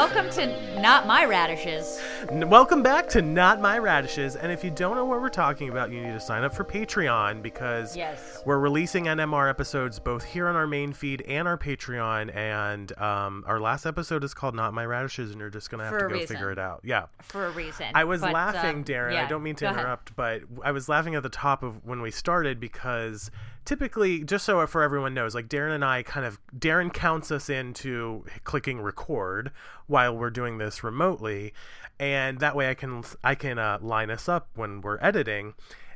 welcome 0.00 0.30
to 0.30 0.80
Not 0.80 1.06
My 1.06 1.26
Radishes. 1.26 2.00
Welcome 2.32 2.82
back 2.82 3.06
to 3.10 3.20
Not 3.20 3.60
My 3.60 3.76
Radishes. 3.76 4.34
And 4.34 4.50
if 4.50 4.64
you 4.64 4.70
don't 4.70 4.96
know 4.96 5.04
what 5.04 5.20
we're 5.20 5.28
talking 5.28 5.68
about, 5.68 5.92
you 5.92 6.00
need 6.00 6.14
to 6.14 6.20
sign 6.20 6.42
up 6.42 6.54
for 6.54 6.64
Patreon 6.64 7.42
because 7.42 7.94
Yes. 7.94 8.40
we're 8.46 8.58
releasing 8.58 9.04
NMR 9.08 9.50
episodes 9.50 9.98
both 9.98 10.24
here 10.24 10.48
on 10.48 10.56
our 10.56 10.66
main 10.66 10.94
feed 10.94 11.20
and 11.28 11.46
our 11.46 11.58
Patreon. 11.58 12.34
And 12.34 12.98
um, 12.98 13.44
our 13.46 13.60
last 13.60 13.84
episode 13.84 14.24
is 14.24 14.32
called 14.32 14.54
Not 14.54 14.72
My 14.72 14.86
Radishes, 14.86 15.32
and 15.32 15.38
you're 15.40 15.50
just 15.50 15.70
going 15.70 15.80
to 15.80 15.84
have 15.84 15.98
to 15.98 16.08
go 16.08 16.14
reason. 16.14 16.28
figure 16.34 16.50
it 16.50 16.58
out. 16.58 16.80
Yeah. 16.82 17.04
For 17.20 17.44
a 17.44 17.50
reason. 17.50 17.88
I 17.94 18.04
was 18.04 18.22
But, 18.22 18.32
laughing, 18.32 18.76
um, 18.76 18.84
Daryn. 18.84 19.12
yeah, 19.12 19.24
I 19.24 19.28
don't 19.28 19.42
mean 19.42 19.56
to 19.56 19.64
go 19.66 19.68
ahead. 19.68 19.80
interrupt, 19.80 20.16
but 20.16 20.40
I 20.64 20.72
was 20.72 20.88
laughing 20.88 21.14
at 21.14 21.22
the 21.22 21.28
top 21.28 21.62
of 21.62 21.84
when 21.84 22.00
we 22.00 22.10
started 22.10 22.58
because 22.58 23.30
typically, 23.70 24.24
just 24.24 24.44
so 24.44 24.66
for 24.66 24.82
everyone 24.82 25.14
knows, 25.14 25.32
like 25.32 25.46
Daryn 25.46 25.72
and 25.72 25.84
I 25.84 26.02
kind 26.02 26.26
of 26.26 26.40
Daryn 26.58 26.92
counts 26.92 27.30
us 27.30 27.48
into 27.48 28.24
clicking 28.42 28.80
record 28.80 29.52
while 29.86 30.16
we're 30.16 30.30
doing 30.30 30.58
this 30.58 30.82
remotely, 30.82 31.54
and 32.00 32.40
that 32.40 32.56
way 32.56 32.68
I 32.68 32.74
can 32.74 33.04
I 33.22 33.36
can 33.36 33.60
uh, 33.60 33.78
line 33.80 34.10
us 34.10 34.28
up 34.28 34.48
when 34.56 34.80
we're 34.80 34.98
editing. 35.00 35.54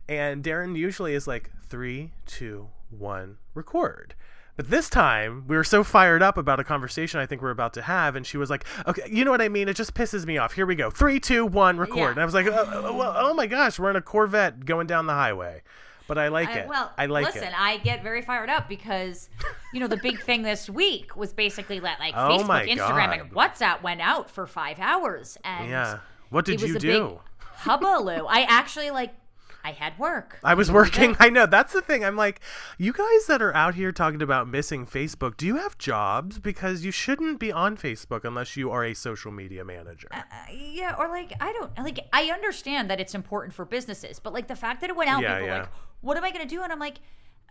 And 0.09 0.45
Daryn 0.45 0.77
usually 0.77 1.14
is 1.14 1.27
like 1.27 1.50
three, 1.69 2.12
two, 2.27 2.69
one, 2.91 3.39
record. 3.55 4.14
But 4.55 4.70
this 4.70 4.89
time, 4.89 5.45
we 5.48 5.56
were 5.56 5.64
so 5.64 5.83
fired 5.83 6.22
up 6.22 6.39
about 6.39 6.61
a 6.61 6.64
conversation 6.64 7.19
I 7.19 7.27
think 7.27 7.42
we're 7.42 7.50
about 7.50 7.75
to 7.75 7.83
have, 7.83 8.14
and 8.14 8.25
she 8.25 8.36
was 8.36 8.50
like, 8.50 8.64
"Okay, 8.86 9.02
you 9.11 9.25
know 9.25 9.33
what 9.33 9.42
I 9.42 9.48
mean? 9.48 9.69
It 9.69 9.75
just 9.75 9.95
pisses 9.95 10.27
me 10.27 10.39
off. 10.39 10.52
Here 10.52 10.64
we 10.64 10.77
go. 10.77 10.91
Three, 10.91 11.19
two, 11.19 11.45
one, 11.45 11.77
record." 11.77 11.98
Yeah. 11.98 12.11
And 12.11 12.20
I 12.20 12.25
was 12.25 12.34
like, 12.34 12.47
oh, 12.47 12.70
oh, 12.72 12.97
well, 12.97 13.14
"Oh 13.17 13.34
my 13.34 13.48
gosh, 13.48 13.80
we're 13.80 13.91
in 13.91 13.97
a 13.97 14.00
Corvette 14.00 14.64
going 14.64 14.86
down 14.86 15.06
the 15.08 15.14
highway." 15.14 15.64
But 16.06 16.19
I 16.19 16.28
like 16.28 16.48
I- 16.50 16.58
it. 16.60 16.69
well, 16.69 16.92
I 16.98 17.06
like 17.06 17.24
listen, 17.27 17.44
it. 17.44 17.55
I 17.58 17.78
get 17.78 18.02
very 18.02 18.20
fired 18.20 18.50
up 18.50 18.69
because, 18.69 19.30
you 19.72 19.80
know, 19.80 19.86
the 19.86 19.97
big 19.97 20.20
thing 20.20 20.42
this 20.42 20.69
week 20.69 21.16
was 21.16 21.33
basically 21.33 21.80
that 21.80 21.98
like 21.98 22.14
Oh 22.14 22.38
Facebook, 22.38 22.46
Instagram, 22.69 23.20
and 23.20 23.33
WhatsApp 23.33 23.83
went 23.83 24.00
out 24.00 24.30
for 24.30 24.46
five 24.46 24.78
hours, 24.80 25.38
and 25.44 25.70
yeah. 25.70 25.98
What 26.30 26.44
did 26.44 26.61
you 26.61 26.78
do? 26.78 27.20
big. 27.56 28.27
I 28.28 28.42
actually 28.42 28.91
like, 28.91 29.14
I 29.65 29.70
had 29.73 29.98
work. 29.98 30.39
I 30.45 30.53
was 30.55 30.70
working. 30.70 31.17
I 31.20 31.31
know. 31.31 31.47
That's 31.47 31.73
the 31.73 31.81
thing. 31.81 32.05
I'm 32.05 32.17
like, 32.17 32.41
you 32.77 32.93
guys 32.93 33.27
that 33.29 33.41
are 33.41 33.55
out 33.55 33.75
here 33.75 33.93
talking 33.93 34.20
about 34.20 34.47
missing 34.47 34.87
Facebook, 34.87 35.37
do 35.39 35.47
you 35.47 35.57
have 35.57 35.79
jobs? 35.79 36.39
Because 36.39 36.84
you 36.84 36.91
shouldn't 36.91 37.41
be 37.41 37.51
on 37.51 37.77
Facebook 37.79 38.25
unless 38.25 38.57
you 38.57 38.70
are 38.70 38.85
a 38.85 38.95
social 38.95 39.33
media 39.33 39.65
manager. 39.65 40.09
Uh, 40.12 40.23
yeah, 40.53 40.95
or 40.98 41.09
like 41.09 41.33
I 41.41 41.53
don't 41.55 41.77
like 41.79 41.98
I 42.12 42.27
understand 42.31 42.91
that 42.91 43.01
it's 43.01 43.15
important 43.15 43.55
for 43.55 43.65
businesses, 43.65 44.19
but 44.20 44.33
like 44.35 44.48
the 44.48 44.57
fact 44.57 44.83
that 44.83 44.91
it 44.91 44.97
went 44.97 45.09
out, 45.11 45.23
Yeah, 45.23 45.35
people 45.37 45.47
yeah. 45.48 45.59
like, 45.61 45.69
what 46.03 46.17
am 46.19 46.25
I 46.25 46.31
going 46.31 46.47
to 46.47 46.55
do? 46.55 46.62
And 46.62 46.70
I'm 46.70 46.79
like, 46.79 46.98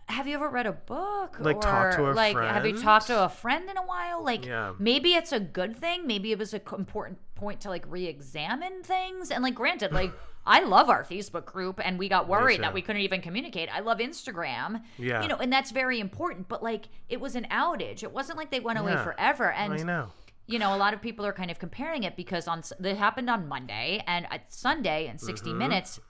have 0.06 0.28
you 0.28 0.34
ever 0.34 0.48
read 0.48 0.66
a 0.66 0.72
book? 0.72 1.38
Like, 1.40 1.56
or, 1.56 1.62
talk 1.62 1.96
to 1.96 2.10
a 2.10 2.12
like 2.12 2.36
have 2.36 2.64
you 2.64 2.76
talked 2.80 3.08
to 3.08 3.24
a 3.24 3.28
friend 3.28 3.68
in 3.68 3.76
a 3.76 3.82
while? 3.82 4.22
Like 4.22 4.44
Yeah. 4.46 4.74
maybe 4.78 5.14
it's 5.14 5.32
a 5.32 5.40
good 5.40 5.76
thing. 5.76 6.06
Maybe 6.06 6.30
it 6.30 6.38
was 6.38 6.54
an 6.54 6.60
important 6.76 7.18
point 7.34 7.60
to 7.62 7.70
like 7.70 7.84
re-examine 7.88 8.82
things. 8.84 9.30
And 9.30 9.42
like, 9.42 9.54
granted, 9.54 9.92
like 9.92 10.12
I 10.46 10.60
love 10.60 10.90
our 10.90 11.04
Facebook 11.04 11.46
group, 11.46 11.80
and 11.82 11.98
we 11.98 12.08
got 12.08 12.28
worried 12.28 12.62
that 12.62 12.74
we 12.74 12.82
couldn't 12.82 13.02
even 13.02 13.20
communicate. 13.22 13.68
I 13.74 13.80
love 13.80 13.98
Instagram. 13.98 14.82
Yeah. 14.98 15.22
you 15.22 15.28
know, 15.28 15.36
and 15.36 15.52
that's 15.52 15.70
very 15.70 16.00
important. 16.00 16.48
But 16.48 16.62
like, 16.62 16.86
it 17.08 17.20
was 17.20 17.34
an 17.34 17.46
outage. 17.50 18.02
It 18.02 18.12
wasn't 18.12 18.36
like 18.38 18.50
they 18.50 18.60
went 18.60 18.78
away 18.78 18.92
Yeah. 18.92 19.04
forever. 19.04 19.50
And 19.52 19.72
I 19.72 19.76
know. 19.78 20.10
you 20.46 20.58
know, 20.58 20.74
a 20.74 20.78
lot 20.78 20.92
of 20.92 21.00
people 21.00 21.24
are 21.24 21.32
kind 21.32 21.50
of 21.50 21.58
comparing 21.58 22.02
it 22.04 22.14
because 22.16 22.46
on 22.46 22.62
it 22.82 22.96
happened 22.96 23.30
on 23.30 23.48
Monday 23.48 24.02
and 24.06 24.26
at 24.30 24.52
Sunday 24.52 25.06
in 25.08 25.18
60 25.18 25.48
Mm-hmm. 25.50 25.58
Minutes, 25.58 26.00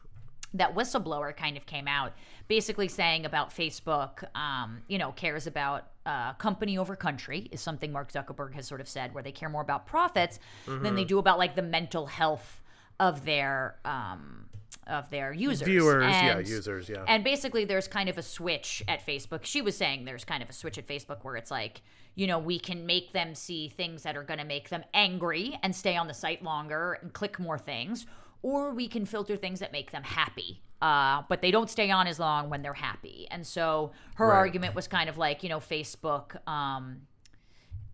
that 0.54 0.74
whistleblower 0.74 1.36
kind 1.36 1.56
of 1.56 1.66
came 1.66 1.86
out, 1.88 2.12
basically 2.48 2.86
saying 2.88 3.26
about 3.26 3.50
Facebook, 3.50 4.24
um, 4.36 4.82
you 4.88 4.98
know, 4.98 5.10
cares 5.12 5.46
about 5.48 5.88
uh, 6.06 6.32
company 6.34 6.76
over 6.78 6.94
country 6.96 7.48
is 7.50 7.60
something 7.60 7.90
Mark 7.92 8.12
Zuckerberg 8.12 8.54
has 8.54 8.66
sort 8.66 8.80
of 8.80 8.88
said, 8.88 9.14
where 9.14 9.22
they 9.22 9.32
care 9.32 9.48
more 9.48 9.62
about 9.62 9.86
profits 9.86 10.38
than 10.66 10.80
Mm-hmm. 10.80 10.94
they 10.96 11.04
do 11.04 11.18
about 11.18 11.38
like 11.38 11.54
the 11.56 11.62
mental 11.62 12.06
health 12.06 12.60
of 13.00 13.24
their 13.24 13.76
um, 13.84 14.46
of 14.86 15.08
their 15.10 15.32
users, 15.32 15.66
Viewers, 15.66 16.04
yeah, 16.04 16.38
users, 16.38 16.88
yeah. 16.88 17.04
and 17.08 17.24
basically, 17.24 17.64
there's 17.64 17.88
kind 17.88 18.08
of 18.08 18.18
a 18.18 18.22
switch 18.22 18.82
at 18.86 19.04
Facebook. 19.06 19.44
She 19.44 19.62
was 19.62 19.76
saying 19.76 20.04
there's 20.04 20.24
kind 20.24 20.42
of 20.42 20.50
a 20.50 20.52
switch 20.52 20.76
at 20.78 20.86
Facebook 20.86 21.18
where 21.22 21.36
it's 21.36 21.50
like, 21.50 21.80
you 22.14 22.26
know, 22.26 22.38
we 22.38 22.58
can 22.58 22.84
make 22.84 23.12
them 23.12 23.34
see 23.34 23.68
things 23.68 24.02
that 24.02 24.16
are 24.16 24.22
going 24.22 24.40
to 24.40 24.44
make 24.44 24.68
them 24.68 24.84
angry 24.92 25.58
and 25.62 25.74
stay 25.74 25.96
on 25.96 26.06
the 26.06 26.14
site 26.14 26.42
longer 26.42 26.98
and 27.00 27.12
click 27.12 27.38
more 27.38 27.58
things, 27.58 28.06
or 28.42 28.72
we 28.74 28.86
can 28.86 29.06
filter 29.06 29.36
things 29.36 29.60
that 29.60 29.72
make 29.72 29.90
them 29.90 30.02
happy. 30.02 30.60
Uh, 30.82 31.22
but 31.30 31.40
they 31.40 31.50
don't 31.50 31.70
stay 31.70 31.90
on 31.90 32.06
as 32.06 32.18
long 32.18 32.50
when 32.50 32.60
they're 32.60 32.74
happy. 32.74 33.26
And 33.30 33.46
so 33.46 33.92
her 34.16 34.28
Right. 34.28 34.36
argument 34.36 34.74
was 34.74 34.86
kind 34.86 35.08
of 35.08 35.16
like, 35.16 35.42
you 35.42 35.48
know, 35.48 35.60
Facebook, 35.60 36.36
um, 36.46 37.06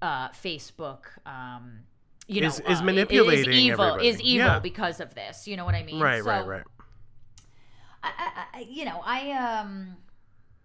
uh, 0.03 0.31
Facebook, 0.31 1.03
um, 1.25 1.81
you 2.31 2.43
Is- 2.45 2.61
know, 2.61 2.67
is 2.71 2.81
uh, 2.81 2.85
manipulating 2.85 3.51
is 3.53 3.59
evil, 3.59 3.85
everybody. 3.85 4.09
is 4.09 4.21
evil 4.21 4.47
Yeah. 4.47 4.59
because 4.61 5.01
of 5.01 5.15
this. 5.15 5.49
You 5.49 5.57
know 5.57 5.65
what 5.65 5.75
I 5.75 5.83
mean? 5.83 6.01
Right, 6.01 6.23
So- 6.23 6.31
right, 6.31 6.47
right. 6.47 6.63
I, 8.03 8.45
I- 8.55 8.67
you 8.69 8.85
know, 8.85 9.01
I 9.05 9.33
um, 9.33 9.97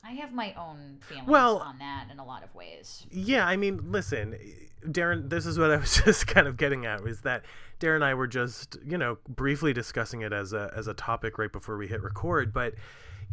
I 0.03 0.11
have 0.11 0.31
my 0.33 0.53
own 0.53 0.99
feelings 1.01 1.27
Well- 1.27 1.57
on 1.59 1.79
that 1.79 2.07
in 2.11 2.19
a 2.19 2.25
lot 2.25 2.43
of 2.43 2.53
ways. 2.55 3.05
Yeah, 3.11 3.45
I 3.47 3.55
mean, 3.57 3.91
listen, 3.91 4.37
Daryn, 4.85 5.29
this 5.29 5.45
is 5.45 5.57
what 5.57 5.71
I 5.71 5.77
was 5.77 5.95
just 6.05 6.27
kind 6.27 6.47
of 6.47 6.57
getting 6.57 6.85
at 6.85 7.01
is 7.01 7.21
that 7.21 7.43
Daryn 7.79 7.95
and 7.95 8.05
I 8.05 8.13
were 8.13 8.27
just, 8.27 8.77
you 8.85 8.97
know, 8.97 9.17
briefly 9.27 9.73
discussing 9.73 10.21
it 10.21 10.31
as 10.31 10.53
a 10.53 10.71
as 10.75 10.87
a 10.87 10.93
topic 10.93 11.37
right 11.37 11.51
before 11.51 11.77
we 11.77 11.87
hit 11.87 12.01
record, 12.01 12.53
but 12.53 12.73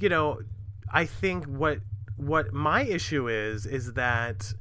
you 0.01 0.09
know, 0.09 0.41
I 0.93 1.05
think 1.07 1.45
what 1.45 1.79
what 2.17 2.53
my 2.53 2.83
issue 2.83 3.29
is 3.29 3.67
is 3.67 3.93
that 3.95 4.53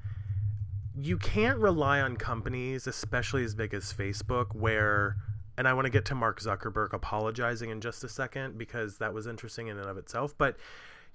you 0.98 1.18
can't 1.18 1.60
rely 1.60 2.02
on 2.02 2.18
companies, 2.18 2.88
especially 2.88 3.44
as 3.44 3.56
big 3.56 3.74
as 3.74 3.94
Facebook, 3.94 4.56
where 4.56 5.16
and 5.58 5.68
I 5.68 5.74
want 5.74 5.86
to 5.86 5.92
get 5.92 6.06
to 6.06 6.16
Mark 6.16 6.42
Zuckerberg 6.42 6.94
apologizing 6.94 7.70
in 7.70 7.82
just 7.82 8.04
a 8.04 8.10
second 8.10 8.58
because 8.58 8.98
that 8.98 9.14
was 9.14 9.28
interesting 9.28 9.68
in 9.68 9.78
and 9.78 9.88
of 9.88 9.98
itself, 9.98 10.34
but 10.38 10.58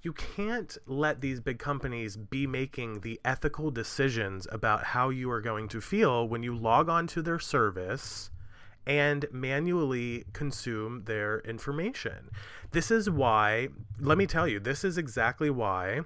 you 0.03 0.13
can't 0.13 0.77
let 0.85 1.21
these 1.21 1.39
big 1.39 1.59
companies 1.59 2.15
be 2.15 2.45
making 2.45 3.01
the 3.01 3.19
ethical 3.25 3.71
decisions 3.71 4.47
about 4.51 4.83
how 4.83 5.09
you 5.09 5.29
are 5.31 5.41
going 5.41 5.67
to 5.69 5.81
feel 5.81 6.27
when 6.27 6.43
you 6.43 6.55
log 6.55 6.87
on 6.87 7.07
to 7.07 7.21
their 7.21 7.39
service 7.39 8.29
and 8.85 9.25
manually 9.31 10.23
consume 10.33 11.03
their 11.05 11.39
information. 11.39 12.29
This 12.71 12.89
is 12.89 13.09
why, 13.09 13.69
let 13.99 14.17
me 14.17 14.27
tell 14.27 14.47
you, 14.47 14.59
this 14.59 14.85
is 14.85 14.97
exactly 14.97 15.49
why 15.49 16.01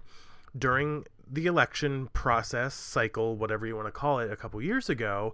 during 0.58 1.06
the 1.30 1.46
election 1.46 2.08
process 2.14 2.74
cycle, 2.74 3.36
whatever 3.36 3.66
you 3.66 3.76
want 3.76 3.88
to 3.88 3.92
call 3.92 4.20
it, 4.20 4.32
a 4.32 4.36
couple 4.36 4.62
years 4.62 4.90
ago, 4.90 5.34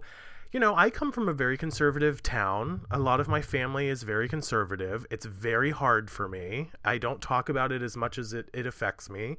you 0.52 0.58
know, 0.58 0.74
I 0.74 0.88
come 0.88 1.12
from 1.12 1.28
a 1.28 1.34
very 1.34 1.58
conservative 1.58 2.22
town. 2.22 2.86
A 2.90 2.98
lot 2.98 3.20
of 3.20 3.28
my 3.28 3.42
family 3.42 3.88
is 3.88 4.02
very 4.02 4.28
conservative. 4.28 5.04
It's 5.10 5.26
very 5.26 5.72
hard 5.72 6.10
for 6.10 6.26
me. 6.26 6.70
I 6.84 6.96
don't 6.96 7.20
talk 7.20 7.48
about 7.48 7.70
it 7.70 7.82
as 7.82 7.96
much 7.96 8.16
as 8.16 8.32
it, 8.32 8.48
it 8.54 8.66
affects 8.66 9.10
me. 9.10 9.36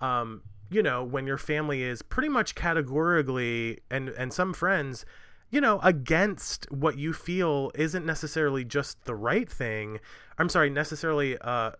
Um, 0.00 0.42
you 0.70 0.82
know, 0.82 1.04
when 1.04 1.26
your 1.26 1.38
family 1.38 1.82
is 1.82 2.00
pretty 2.00 2.28
much 2.28 2.54
categorically, 2.54 3.80
and, 3.90 4.08
and 4.10 4.32
some 4.32 4.54
friends, 4.54 5.04
you 5.50 5.60
know, 5.60 5.78
against 5.80 6.70
what 6.72 6.98
you 6.98 7.12
feel 7.12 7.70
isn't 7.74 8.04
necessarily 8.04 8.64
just 8.64 9.04
the 9.04 9.14
right 9.14 9.48
thing. 9.48 10.00
I'm 10.38 10.48
sorry, 10.48 10.70
necessarily 10.70 11.38
uh, 11.38 11.72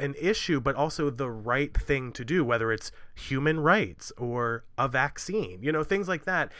an 0.00 0.14
issue, 0.20 0.60
but 0.60 0.74
also 0.74 1.10
the 1.10 1.30
right 1.30 1.76
thing 1.76 2.12
to 2.12 2.24
do, 2.24 2.44
whether 2.44 2.72
it's 2.72 2.90
human 3.14 3.60
rights 3.60 4.12
or 4.16 4.64
a 4.76 4.88
vaccine, 4.88 5.62
you 5.62 5.72
know, 5.72 5.84
things 5.84 6.08
like 6.08 6.24
that. 6.24 6.52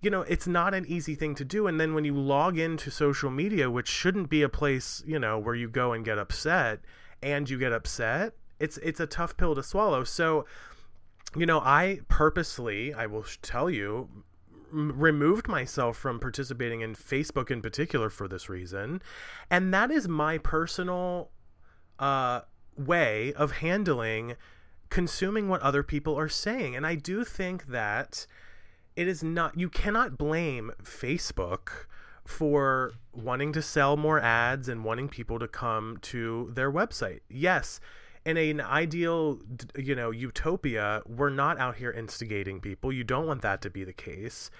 You 0.00 0.10
know, 0.10 0.22
it's 0.22 0.46
not 0.46 0.74
an 0.74 0.84
easy 0.86 1.14
thing 1.14 1.34
to 1.36 1.44
do. 1.44 1.66
And 1.66 1.80
then 1.80 1.94
when 1.94 2.04
you 2.04 2.14
log 2.14 2.58
into 2.58 2.90
social 2.90 3.30
media, 3.30 3.70
which 3.70 3.88
shouldn't 3.88 4.28
be 4.28 4.42
a 4.42 4.48
place, 4.48 5.02
you 5.06 5.18
know, 5.18 5.38
where 5.38 5.54
you 5.54 5.68
go 5.68 5.92
and 5.92 6.04
get 6.04 6.18
upset 6.18 6.80
and 7.22 7.48
you 7.48 7.58
get 7.58 7.72
upset, 7.72 8.34
it's 8.60 8.76
it's 8.78 9.00
a 9.00 9.06
tough 9.06 9.36
pill 9.36 9.54
to 9.54 9.62
swallow. 9.62 10.04
So, 10.04 10.44
you 11.34 11.46
know, 11.46 11.60
I 11.60 12.00
purposely, 12.08 12.92
I 12.92 13.06
will 13.06 13.24
tell 13.40 13.70
you, 13.70 14.10
removed 14.70 15.48
myself 15.48 15.96
from 15.96 16.20
participating 16.20 16.80
in 16.80 16.94
Facebook 16.94 17.50
in 17.50 17.62
particular 17.62 18.10
for 18.10 18.28
this 18.28 18.48
reason. 18.48 19.00
And 19.50 19.72
that 19.72 19.90
is 19.90 20.08
my 20.08 20.38
personal 20.38 21.30
uh, 21.98 22.42
way 22.76 23.32
of 23.34 23.52
handling 23.52 24.36
consuming 24.90 25.48
what 25.48 25.60
other 25.60 25.82
people 25.82 26.16
are 26.16 26.28
saying. 26.28 26.76
And 26.76 26.86
I 26.86 26.94
do 26.94 27.24
think 27.24 27.66
that 27.66 28.26
it 28.94 29.08
is 29.08 29.24
not, 29.24 29.58
you 29.58 29.68
cannot 29.68 30.16
blame 30.16 30.70
Facebook 30.82 31.86
for 32.24 32.92
wanting 33.12 33.52
to 33.54 33.60
sell 33.60 33.96
more 33.96 34.20
ads 34.20 34.68
and 34.68 34.84
wanting 34.84 35.08
people 35.08 35.38
to 35.40 35.48
come 35.48 35.98
to 36.02 36.52
their 36.54 36.70
website. 36.70 37.20
Yes, 37.28 37.80
in 38.24 38.36
an 38.36 38.60
ideal, 38.60 39.40
you 39.76 39.94
know, 39.94 40.10
utopia, 40.10 41.02
we're 41.06 41.28
not 41.28 41.58
out 41.58 41.76
here 41.76 41.90
instigating 41.90 42.60
people. 42.60 42.92
You 42.92 43.04
don't 43.04 43.26
want 43.26 43.42
that 43.42 43.60
to 43.62 43.70
be 43.70 43.82
the 43.82 43.92
case. 43.92 44.50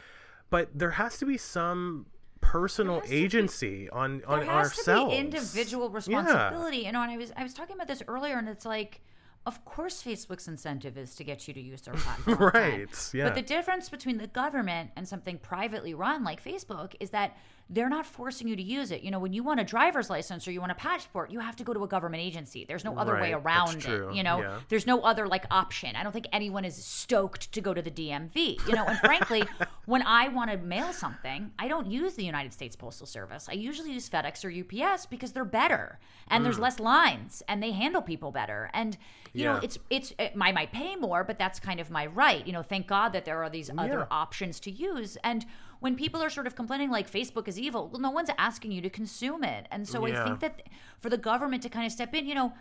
But 0.51 0.69
there 0.75 0.93
has 0.93 1.17
to 1.19 1.27
be 1.27 1.39
some 1.39 2.07
personal 2.45 3.01
to 3.01 3.09
be- 3.09 3.15
agency 3.17 3.89
on 3.91 4.23
on 4.27 4.41
there 4.41 4.49
has 4.49 4.77
ourselves. 4.77 5.13
to 5.13 5.17
be 5.17 5.21
individual 5.21 5.91
responsibility. 5.91 6.79
You 6.79 6.93
know, 6.93 7.03
and 7.03 7.11
I 7.11 7.17
was 7.17 7.33
I 7.37 7.43
was 7.43 7.55
talking 7.55 7.75
about 7.75 7.89
this 7.89 8.03
earlier, 8.07 8.37
and 8.39 8.49
it's 8.49 8.65
like 8.67 9.01
of 9.47 9.63
course 9.65 10.03
Facebook's 10.03 10.49
incentive 10.49 10.97
is 10.97 11.15
to 11.17 11.25
get 11.25 11.47
you 11.47 11.55
to 11.55 11.61
use 11.61 11.83
their 11.83 11.95
platform. 12.05 12.37
all 12.39 12.47
the 12.47 12.53
time. 12.53 12.63
Right, 12.81 13.11
yeah. 13.13 13.25
But 13.25 13.35
the 13.35 13.43
difference 13.43 13.89
between 13.91 14.17
the 14.19 14.27
government 14.27 14.91
and 14.97 15.07
something 15.07 15.39
privately 15.39 15.93
run 15.95 16.25
like 16.25 16.43
Facebook 16.43 16.95
is 17.01 17.11
that 17.11 17.37
they're 17.71 17.89
not 17.89 18.05
forcing 18.05 18.47
you 18.47 18.55
to 18.57 18.63
use 18.63 18.91
it. 18.91 19.03
You 19.03 19.11
know, 19.11 19.19
when 19.19 19.33
you 19.33 19.43
want 19.43 19.59
a 19.59 19.65
driver's 19.65 20.11
license 20.11 20.47
or 20.47 20.53
you 20.53 20.61
want 20.61 20.73
a 20.73 20.75
passport, 20.77 21.31
you 21.31 21.41
have 21.41 21.57
to 21.57 21.65
go 21.65 21.73
to 21.73 21.83
a 21.83 21.89
government 21.89 22.23
agency. 22.23 22.65
There's 22.67 22.85
no 22.85 22.97
other 22.99 23.15
way 23.15 23.33
Right, 23.33 23.43
that's 23.45 23.45
around 23.75 23.81
true, 23.81 24.11
it. 24.11 24.17
You 24.17 24.23
know, 24.23 24.41
yeah. 24.41 24.59
there's 24.69 24.87
no 24.87 25.01
other 25.01 25.27
like 25.27 25.47
option. 25.51 25.97
I 25.97 26.03
don't 26.03 26.13
think 26.13 26.27
anyone 26.33 26.65
is 26.67 26.77
stoked 26.77 27.53
to 27.53 27.61
go 27.63 27.73
to 27.73 27.81
the 27.81 27.91
DMV. 27.91 28.67
You 28.69 28.75
know, 28.75 28.85
and 28.85 28.99
frankly, 28.99 29.45
when 29.87 30.03
I 30.03 30.29
want 30.29 30.51
to 30.51 30.59
mail 30.59 30.93
something, 30.93 31.53
I 31.59 31.69
don't 31.69 31.87
use 31.91 32.15
the 32.15 32.25
United 32.25 32.53
States 32.53 32.77
Postal 32.77 33.07
Service. 33.07 33.49
I 33.49 33.55
usually 33.55 33.93
use 33.93 34.11
FedEx 34.11 34.45
or 34.45 34.51
UPS 34.85 35.07
because 35.07 35.33
they're 35.33 35.45
better 35.47 35.99
and 36.29 36.45
there's 36.45 36.59
less 36.59 36.79
lines 36.79 37.43
and 37.49 37.63
they 37.63 37.73
handle 37.73 38.03
people 38.03 38.31
better. 38.31 38.71
And 38.75 38.97
you 39.33 39.45
know, 39.45 39.55
Mm. 39.55 39.65
It's 39.65 39.79
it's 39.91 40.13
it, 40.19 40.33
I 40.41 40.53
might 40.53 40.71
pay 40.73 40.97
more, 40.97 41.25
but 41.25 41.39
that's 41.39 41.59
kind 41.59 41.81
of 41.81 41.91
my 41.91 42.07
right. 42.07 42.47
You 42.47 42.53
know, 42.53 42.63
thank 42.63 42.87
God 42.87 43.13
that 43.15 43.25
there 43.25 43.43
are 43.43 43.51
these 43.51 43.71
other 43.77 44.01
Yeah. 44.01 44.07
options 44.11 44.61
to 44.61 44.71
use. 44.71 45.17
And 45.25 45.45
when 45.85 45.97
people 45.97 46.23
are 46.23 46.31
sort 46.31 46.47
of 46.47 46.55
complaining 46.57 46.91
like 46.91 47.11
Facebook 47.13 47.47
is 47.47 47.59
evil, 47.59 47.91
well, 47.93 48.01
no 48.01 48.11
one's 48.11 48.31
asking 48.39 48.73
you 48.73 48.81
to 48.81 48.89
consume 48.89 49.45
it. 49.45 49.67
And 49.71 49.87
so 49.87 50.07
I 50.07 50.15
think 50.25 50.41
that 50.41 50.63
for 50.99 51.11
the 51.11 51.19
government 51.19 51.63
to 51.65 51.69
kind 51.69 51.85
of 51.85 51.93
step 51.93 52.15
in, 52.15 52.25
you 52.25 52.35
know, 52.35 52.55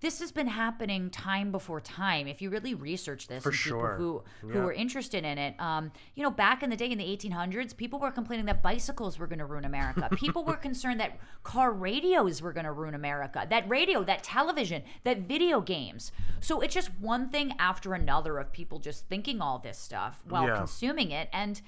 this 0.00 0.20
has 0.20 0.30
been 0.30 0.46
happening 0.46 1.08
time 1.08 1.52
before 1.52 1.80
time. 1.80 2.26
If 2.26 2.42
you 2.42 2.50
really 2.50 2.74
research 2.74 3.28
this, 3.28 3.42
For 3.42 3.50
sure. 3.52 3.96
who 3.96 4.22
who 4.42 4.48
Yeah. 4.58 4.64
are 4.64 4.72
interested 4.74 5.24
in 5.24 5.38
it, 5.38 5.54
um, 5.58 5.90
you 6.14 6.22
know, 6.22 6.30
back 6.30 6.62
in 6.62 6.68
the 6.68 6.76
day 6.76 6.90
in 6.90 6.98
the 6.98 7.04
1800s, 7.04 7.74
people 7.74 7.98
were 7.98 8.10
complaining 8.10 8.44
that 8.46 8.62
bicycles 8.62 9.18
were 9.18 9.26
going 9.26 9.38
to 9.38 9.46
ruin 9.46 9.64
America. 9.64 10.08
people 10.16 10.44
were 10.44 10.56
concerned 10.56 11.00
that 11.00 11.18
car 11.44 11.72
radios 11.72 12.42
were 12.42 12.52
going 12.52 12.66
to 12.66 12.72
ruin 12.72 12.94
America. 12.94 13.46
That 13.48 13.66
radio, 13.70 14.04
that 14.04 14.22
television, 14.22 14.82
that 15.04 15.20
video 15.20 15.62
games. 15.62 16.12
So 16.40 16.60
it's 16.60 16.74
just 16.74 16.90
one 17.00 17.30
thing 17.30 17.54
after 17.58 17.94
another 17.94 18.36
of 18.38 18.52
people 18.52 18.80
just 18.80 19.06
thinking 19.08 19.40
all 19.40 19.58
this 19.58 19.78
stuff 19.78 20.22
while 20.28 20.46
Yeah. 20.46 20.56
consuming 20.56 21.10
it 21.10 21.30
and 21.32 21.62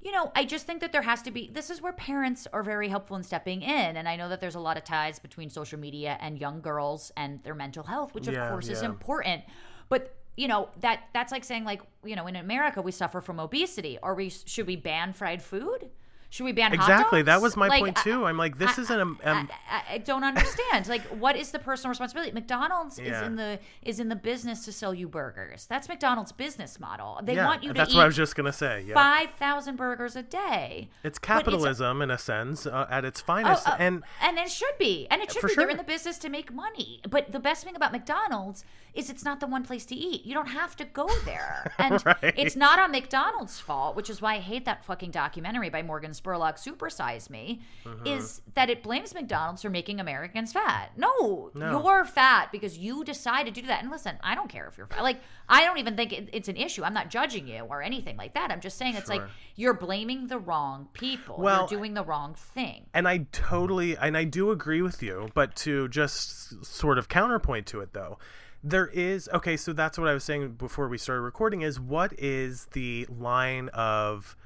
you 0.00 0.12
know, 0.12 0.30
I 0.36 0.44
just 0.44 0.66
think 0.66 0.80
that 0.82 0.92
there 0.92 1.02
has 1.02 1.22
to 1.22 1.30
be. 1.30 1.50
This 1.52 1.70
is 1.70 1.82
where 1.82 1.92
parents 1.92 2.46
are 2.52 2.62
very 2.62 2.88
helpful 2.88 3.16
in 3.16 3.22
stepping 3.22 3.62
in, 3.62 3.96
and 3.96 4.08
I 4.08 4.16
know 4.16 4.28
that 4.28 4.40
there's 4.40 4.54
a 4.54 4.60
lot 4.60 4.76
of 4.76 4.84
ties 4.84 5.18
between 5.18 5.50
social 5.50 5.78
media 5.78 6.16
and 6.20 6.38
young 6.38 6.60
girls 6.60 7.10
and 7.16 7.42
their 7.42 7.54
mental 7.54 7.82
health, 7.82 8.14
which 8.14 8.28
of 8.28 8.34
Yeah, 8.34 8.48
course 8.48 8.68
is 8.68 8.82
important. 8.82 9.42
But 9.88 10.14
you 10.36 10.48
know 10.48 10.68
that 10.80 11.04
that's 11.14 11.32
like 11.32 11.44
saying 11.44 11.64
like 11.64 11.80
you 12.04 12.14
know 12.14 12.26
in 12.26 12.36
America 12.36 12.82
we 12.82 12.92
suffer 12.92 13.20
from 13.20 13.40
obesity. 13.40 13.98
Or 14.02 14.14
we 14.14 14.28
should 14.28 14.66
we 14.66 14.76
ban 14.76 15.12
fried 15.12 15.42
food? 15.42 15.90
Should 16.28 16.44
we 16.44 16.52
ban 16.52 16.72
exactly. 16.74 17.22
That 17.22 17.40
was 17.40 17.56
my 17.56 17.68
Like, 17.68 17.80
point 17.80 17.98
I- 17.98 18.02
too. 18.02 18.24
I'm 18.26 18.36
like, 18.36 18.58
this 18.58 18.78
I- 18.78 18.82
isn't 18.82 19.00
a. 19.00 19.26
I, 19.26 19.30
Um, 19.30 19.48
I, 19.70 19.82
I 19.94 19.98
don't 19.98 20.24
understand. 20.24 20.86
like, 20.88 21.02
what 21.08 21.36
is 21.36 21.50
the 21.52 21.58
personal 21.58 21.90
responsibility? 21.90 22.32
McDonald's 22.32 22.98
is 22.98 23.20
in 23.22 23.36
the 23.36 23.58
is 23.82 24.00
in 24.00 24.08
the 24.08 24.16
business 24.16 24.64
to 24.64 24.72
sell 24.72 24.92
you 24.92 25.08
burgers. 25.08 25.66
That's 25.66 25.88
McDonald's 25.88 26.32
business 26.32 26.78
model. 26.80 27.20
They 27.22 27.36
yeah, 27.36 27.46
want 27.46 27.62
you 27.62 27.68
to 27.70 27.74
that's 27.74 27.92
eat 27.92 27.96
what 27.96 28.02
I 28.02 28.06
was 28.06 28.16
just 28.16 28.34
gonna 28.36 28.52
say. 28.52 28.84
Yeah, 28.86 28.94
five 28.94 29.30
thousand 29.38 29.76
burgers 29.76 30.16
a 30.16 30.22
day. 30.22 30.88
it's 31.04 31.18
capitalism 31.18 32.02
in 32.02 32.10
a 32.10 32.18
sense 32.18 32.66
uh, 32.66 32.86
at 32.90 33.04
its 33.04 33.20
finest, 33.20 33.64
Oh, 33.68 33.72
uh, 33.72 33.76
and 33.78 34.02
and 34.20 34.38
it 34.38 34.50
should 34.50 34.76
be, 34.78 35.06
and 35.10 35.22
it 35.22 35.32
should 35.32 35.46
be. 35.46 35.54
They're 35.54 35.70
in 35.70 35.76
the 35.76 35.84
business 35.84 36.18
to 36.18 36.28
make 36.28 36.52
money. 36.52 37.00
But 37.08 37.32
the 37.32 37.40
best 37.40 37.64
thing 37.64 37.76
about 37.76 37.92
McDonald's 37.92 38.64
is 38.94 39.10
it's 39.10 39.24
not 39.24 39.40
the 39.40 39.46
one 39.46 39.62
place 39.62 39.84
to 39.86 39.94
eat. 39.94 40.24
You 40.24 40.32
don't 40.34 40.48
have 40.48 40.74
to 40.76 40.84
go 40.84 41.08
there, 41.24 41.72
and 41.78 42.04
Right. 42.04 42.34
it's 42.36 42.56
not 42.56 42.78
on 42.78 42.90
McDonald's 42.90 43.60
fault. 43.60 43.94
Which 43.96 44.10
is 44.10 44.20
why 44.20 44.34
I 44.34 44.38
hate 44.38 44.64
that 44.64 44.84
fucking 44.84 45.10
documentary 45.12 45.68
by 45.70 45.82
Morgan 45.82 46.14
Spurlock, 46.20 46.54
Supersize 46.62 47.28
Me, 47.30 47.60
Mm-hmm. 47.84 48.06
is 48.06 48.42
that 48.54 48.68
it 48.70 48.82
blames 48.82 49.14
McDonald's 49.14 49.62
for 49.62 49.70
making 49.70 50.00
Americans 50.00 50.52
fat. 50.52 50.90
No, 50.96 51.50
No. 51.54 51.82
you're 51.84 52.04
fat 52.04 52.50
because 52.50 52.76
you 52.78 53.04
decided 53.04 53.54
to 53.54 53.60
do 53.60 53.66
that. 53.68 53.82
And 53.82 53.90
listen, 53.90 54.16
I 54.22 54.34
don't 54.34 54.48
care 54.48 54.66
if 54.66 54.76
you're 54.76 54.86
fat. 54.88 55.02
Like 55.02 55.18
I 55.48 55.64
don't 55.64 55.78
even 55.78 55.96
think 55.96 56.12
it, 56.12 56.28
it's 56.32 56.48
an 56.48 56.56
issue. 56.56 56.82
I'm 56.82 56.94
not 56.94 57.10
judging 57.10 57.46
you 57.46 57.60
or 57.60 57.82
anything 57.82 58.16
like 58.16 58.34
that. 58.34 58.50
I'm 58.50 58.60
just 58.60 58.76
saying 58.78 58.96
it's 58.96 59.08
like 59.08 59.22
you're 59.54 59.74
blaming 59.74 60.26
the 60.26 60.38
wrong 60.38 60.88
people. 60.92 61.36
Well, 61.38 61.68
you're 61.70 61.78
doing 61.78 61.94
the 61.94 62.04
wrong 62.04 62.34
thing. 62.34 62.86
and 62.94 63.06
I 63.06 63.26
totally 63.32 63.96
and 63.96 64.16
I 64.16 64.24
do 64.24 64.50
agree 64.50 64.82
with 64.82 65.02
you, 65.02 65.28
but 65.34 65.54
to 65.56 65.88
just 65.88 66.64
sort 66.64 66.98
of 66.98 67.08
counterpoint 67.08 67.66
to 67.66 67.80
it 67.80 67.92
though, 67.92 68.18
there 68.64 68.88
is 68.88 69.28
okay, 69.32 69.56
so 69.56 69.72
that's 69.72 69.96
what 69.98 70.08
I 70.08 70.14
was 70.14 70.24
saying 70.24 70.52
before 70.54 70.88
we 70.88 70.98
started 70.98 71.20
recording 71.22 71.62
is 71.62 71.78
what 71.78 72.12
is 72.18 72.66
the 72.72 73.06
line 73.08 73.68
of 73.68 74.36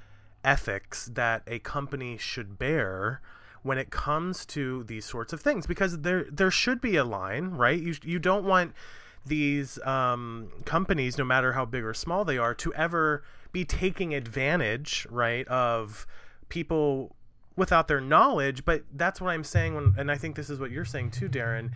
ethics 0.45 1.11
that 1.15 1.43
a 1.47 1.59
company 1.59 2.17
should 2.17 2.59
bear 2.59 3.21
when 3.63 3.79
it 3.79 3.91
comes 3.91 4.47
to 4.47 4.85
these 4.85 5.05
sorts 5.05 5.33
of 5.33 5.41
things 5.41 5.67
because 5.67 6.01
there 6.01 6.25
there 6.31 6.51
should 6.51 6.81
be 6.81 6.97
a 6.97 7.05
line, 7.05 7.51
right? 7.51 7.81
You 7.81 7.95
you 8.03 8.19
don't 8.19 8.45
want 8.45 8.73
these 9.27 9.79
um, 9.85 10.51
companies, 10.65 11.19
no 11.19 11.25
matter 11.25 11.53
how 11.53 11.65
big 11.65 11.85
or 11.85 11.95
small 11.95 12.25
they 12.25 12.39
are, 12.39 12.55
to 12.55 12.73
ever 12.75 13.23
be 13.53 13.65
taking 13.65 14.15
advantage, 14.15 15.07
right, 15.11 15.47
of 15.49 16.07
people 16.49 17.15
without 17.57 17.89
their 17.89 18.01
knowledge. 18.01 18.65
But 18.65 18.85
that's 18.95 19.21
what 19.21 19.31
I'm 19.31 19.45
saying, 19.45 19.75
when, 19.75 19.95
and 19.99 20.11
I 20.11 20.17
think 20.17 20.37
this 20.37 20.49
is 20.49 20.59
what 20.59 20.71
you're 20.71 20.85
saying 20.85 21.11
too, 21.11 21.29
Daryn. 21.29 21.73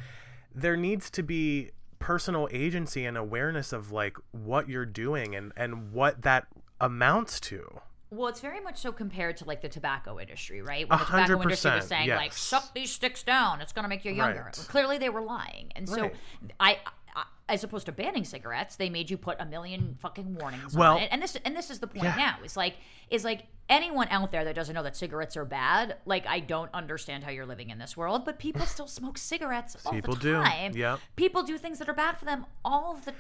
There 0.55 0.76
needs 0.76 1.10
to 1.10 1.22
be 1.22 1.70
personal 1.99 2.49
agency 2.52 3.05
and 3.05 3.17
awareness 3.17 3.72
of 3.72 3.90
like 3.90 4.17
what 4.31 4.69
you're 4.69 4.87
doing 4.87 5.34
and 5.34 5.52
and 5.56 5.93
what 5.93 6.22
that 6.22 6.46
amounts 6.81 7.40
to. 7.40 7.81
Well, 8.14 8.28
it's 8.28 8.40
very 8.40 8.61
much 8.61 8.78
so 8.78 8.93
compared 8.93 9.37
to 9.38 9.44
like 9.44 9.61
the 9.61 9.69
tobacco 9.69 10.20
industry, 10.20 10.62
right? 10.62 10.88
When 10.88 10.99
the 10.99 11.05
tobacco 11.05 11.43
industry 11.43 11.70
was 11.72 11.87
saying 11.87 12.08
like, 12.11 12.32
"Suck 12.32 12.72
these 12.75 12.93
sticks 12.93 13.22
down; 13.22 13.61
it's 13.61 13.72
going 13.72 13.82
to 13.82 13.88
make 13.88 14.05
you 14.05 14.12
younger." 14.12 14.44
Right. 14.44 14.66
Clearly, 14.69 14.99
they 14.99 15.08
were 15.08 15.22
lying, 15.22 15.72
and 15.75 15.88
so 15.88 16.02
Right. 16.02 16.14
I, 16.61 16.70
I, 16.70 16.76
as 17.49 17.62
opposed 17.62 17.85
to 17.87 17.93
banning 17.93 18.25
cigarettes, 18.25 18.76
they 18.76 18.88
made 18.88 19.11
you 19.11 19.19
put 19.19 19.38
a 19.41 19.44
million 19.44 19.96
fucking 20.00 20.35
warnings 20.37 20.75
Well- 20.75 20.96
on 20.96 21.02
it. 21.02 21.08
And 21.12 21.23
this, 21.23 21.37
and 21.44 21.55
this 21.55 21.69
is 21.70 21.79
the 21.79 21.87
point 21.87 22.05
Yeah. 22.05 22.17
now. 22.17 22.37
Is 22.43 22.56
like, 22.56 22.76
is 23.11 23.23
like 23.23 23.46
anyone 23.69 24.08
out 24.11 24.32
there 24.32 24.44
that 24.44 24.55
doesn't 24.55 24.75
know 24.75 24.82
that 24.82 24.96
cigarettes 24.96 25.37
are 25.37 25.44
bad. 25.44 25.96
Like, 26.06 26.26
I 26.26 26.41
don't 26.41 26.70
understand 26.73 27.23
how 27.25 27.31
you're 27.31 27.44
living 27.46 27.69
in 27.70 27.79
this 27.79 27.96
world, 27.99 28.25
but 28.25 28.38
people 28.38 28.64
still 28.64 28.87
smoke 28.87 29.19
cigarettes 29.19 29.76
all 29.85 29.93
People 29.93 30.14
the 30.14 30.20
do. 30.20 30.32
time. 30.35 30.72
Yep. 30.74 31.01
People 31.17 31.43
do 31.43 31.58
things 31.58 31.79
that 31.81 31.89
are 31.89 31.94
bad 31.94 32.19
for 32.19 32.24
them 32.24 32.46
all 32.65 32.94
the 33.05 33.13